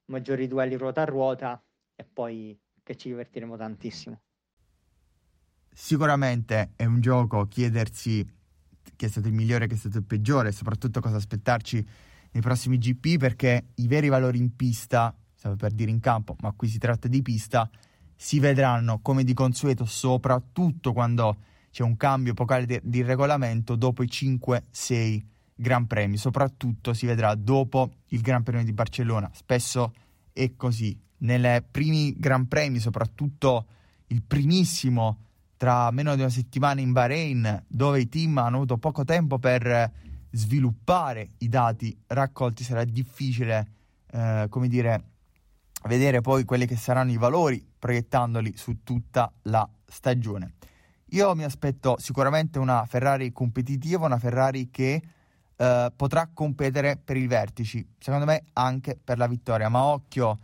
maggiori 0.05 0.47
duelli 0.47 0.75
ruota 0.75 1.01
a 1.01 1.05
ruota 1.05 1.63
e 1.95 2.03
poi 2.05 2.57
che 2.81 2.95
ci 2.95 3.09
divertiremo 3.09 3.57
tantissimo. 3.57 4.21
Sicuramente 5.71 6.71
è 6.75 6.85
un 6.85 7.01
gioco 7.01 7.47
chiedersi 7.47 8.25
chi 8.95 9.05
è 9.05 9.07
stato 9.07 9.27
il 9.27 9.33
migliore, 9.33 9.67
chi 9.67 9.75
è 9.75 9.77
stato 9.77 9.97
il 9.97 10.03
peggiore, 10.03 10.51
soprattutto 10.51 10.99
cosa 10.99 11.17
aspettarci 11.17 11.85
nei 12.31 12.41
prossimi 12.41 12.77
GP, 12.77 13.17
perché 13.17 13.67
i 13.75 13.87
veri 13.87 14.07
valori 14.09 14.37
in 14.37 14.55
pista, 14.55 15.15
stavo 15.35 15.55
per 15.55 15.71
dire 15.71 15.91
in 15.91 15.99
campo, 15.99 16.35
ma 16.41 16.51
qui 16.55 16.67
si 16.67 16.77
tratta 16.77 17.07
di 17.07 17.21
pista, 17.21 17.69
si 18.15 18.39
vedranno 18.39 18.99
come 19.01 19.23
di 19.23 19.33
consueto, 19.33 19.85
soprattutto 19.85 20.93
quando 20.93 21.37
c'è 21.71 21.83
un 21.83 21.95
cambio 21.95 22.33
epocale 22.33 22.65
di, 22.65 22.79
di 22.83 23.01
regolamento 23.01 23.75
dopo 23.75 24.03
i 24.03 24.07
5-6 24.07 25.21
Gran 25.55 25.87
Premi, 25.87 26.17
soprattutto 26.17 26.93
si 26.93 27.05
vedrà 27.05 27.35
dopo 27.35 27.91
il 28.07 28.21
Gran 28.21 28.43
Premio 28.43 28.63
di 28.63 28.73
Barcellona, 28.73 29.29
spesso 29.33 29.93
è 30.33 30.55
così. 30.55 30.97
Nei 31.21 31.61
primi 31.69 32.15
Gran 32.17 32.47
Premi, 32.47 32.79
soprattutto 32.79 33.65
il 34.07 34.21
primissimo 34.21 35.28
tra 35.59 35.91
meno 35.91 36.15
di 36.15 36.21
una 36.21 36.29
settimana 36.29 36.79
in 36.79 36.93
Bahrain, 36.93 37.65
dove 37.67 37.99
i 37.99 38.07
team 38.07 38.37
hanno 38.37 38.55
avuto 38.55 38.77
poco 38.77 39.03
tempo 39.03 39.39
per 39.39 39.91
sviluppare 40.31 41.31
i 41.39 41.49
dati 41.49 42.01
raccolti, 42.07 42.63
sarà 42.63 42.85
difficile, 42.85 43.71
eh, 44.09 44.45
come 44.47 44.69
dire, 44.69 45.03
vedere 45.83 46.21
poi 46.21 46.45
quelli 46.45 46.65
che 46.65 46.77
saranno 46.77 47.11
i 47.11 47.17
valori 47.17 47.61
proiettandoli 47.77 48.55
su 48.55 48.83
tutta 48.83 49.29
la 49.43 49.69
stagione. 49.85 50.53
Io 51.07 51.35
mi 51.35 51.43
aspetto 51.43 51.97
sicuramente 51.99 52.57
una 52.57 52.85
Ferrari 52.85 53.33
competitiva, 53.33 54.05
una 54.05 54.17
Ferrari 54.17 54.69
che 54.71 55.03
eh, 55.57 55.91
potrà 55.93 56.29
competere 56.33 56.95
per 56.95 57.17
i 57.17 57.27
vertici, 57.27 57.85
secondo 57.99 58.23
me 58.23 58.45
anche 58.53 58.97
per 59.03 59.17
la 59.17 59.27
vittoria, 59.27 59.67
ma 59.67 59.83
occhio 59.83 60.39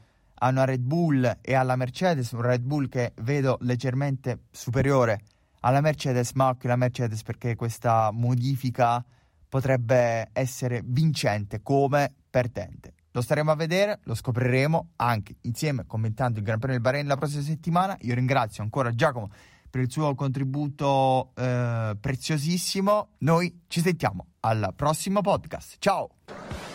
a 0.46 0.50
una 0.50 0.64
Red 0.64 0.82
Bull 0.82 1.40
e 1.42 1.56
alla 1.56 1.76
Mercedes, 1.76 2.32
un 2.32 2.42
Red 2.42 2.62
Bull 2.62 2.88
che 2.88 3.14
vedo 3.22 3.58
leggermente 3.62 4.44
superiore 4.52 5.22
alla 5.62 5.82
Mercedes, 5.82 6.34
ma 6.34 6.50
occhio 6.50 6.70
alla 6.70 6.78
Mercedes 6.78 7.24
perché 7.24 7.56
questa 7.56 8.12
modifica 8.12 9.04
potrebbe 9.50 10.30
essere 10.34 10.82
vincente 10.86 11.62
come 11.64 12.14
perdente. 12.30 12.94
Lo 13.12 13.22
staremo 13.22 13.50
a 13.50 13.56
vedere, 13.56 14.02
lo 14.04 14.14
scopriremo 14.14 14.90
anche 14.98 15.38
insieme 15.42 15.86
commentando 15.88 16.38
il 16.38 16.46
Gran 16.46 16.60
Premio 16.60 16.76
del 16.76 16.84
Bahrain 16.84 17.08
la 17.08 17.18
prossima 17.18 17.42
settimana. 17.42 17.98
Io 18.02 18.14
ringrazio 18.14 18.62
ancora 18.62 18.94
Giacomo 18.94 19.30
per 19.68 19.82
il 19.82 19.90
suo 19.90 20.14
contributo 20.14 21.32
eh, 21.36 21.98
preziosissimo. 22.00 23.16
Noi 23.20 23.64
ci 23.68 23.82
sentiamo 23.82 24.28
al 24.42 24.74
prossimo 24.76 25.22
podcast. 25.22 25.78
Ciao! 25.80 26.75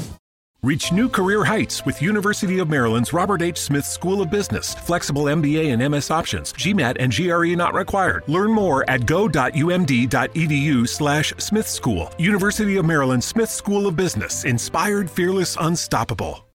Reach 0.63 0.91
new 0.91 1.09
career 1.09 1.43
heights 1.43 1.83
with 1.87 2.03
University 2.03 2.59
of 2.59 2.69
Maryland's 2.69 3.13
Robert 3.13 3.41
H. 3.41 3.57
Smith 3.57 3.83
School 3.83 4.21
of 4.21 4.29
Business. 4.29 4.75
Flexible 4.75 5.23
MBA 5.23 5.73
and 5.73 5.91
MS 5.91 6.11
options. 6.11 6.53
GMAT 6.53 6.97
and 6.99 7.11
GRE 7.11 7.55
not 7.55 7.73
required. 7.73 8.23
Learn 8.27 8.51
more 8.51 8.87
at 8.87 9.07
go.umd.edu 9.07 10.87
slash 10.87 11.33
Smith 11.39 11.67
School. 11.67 12.11
University 12.19 12.77
of 12.77 12.85
Maryland 12.85 13.23
Smith 13.23 13.49
School 13.49 13.87
of 13.87 13.95
Business. 13.95 14.43
Inspired, 14.43 15.09
fearless, 15.09 15.57
unstoppable. 15.59 16.45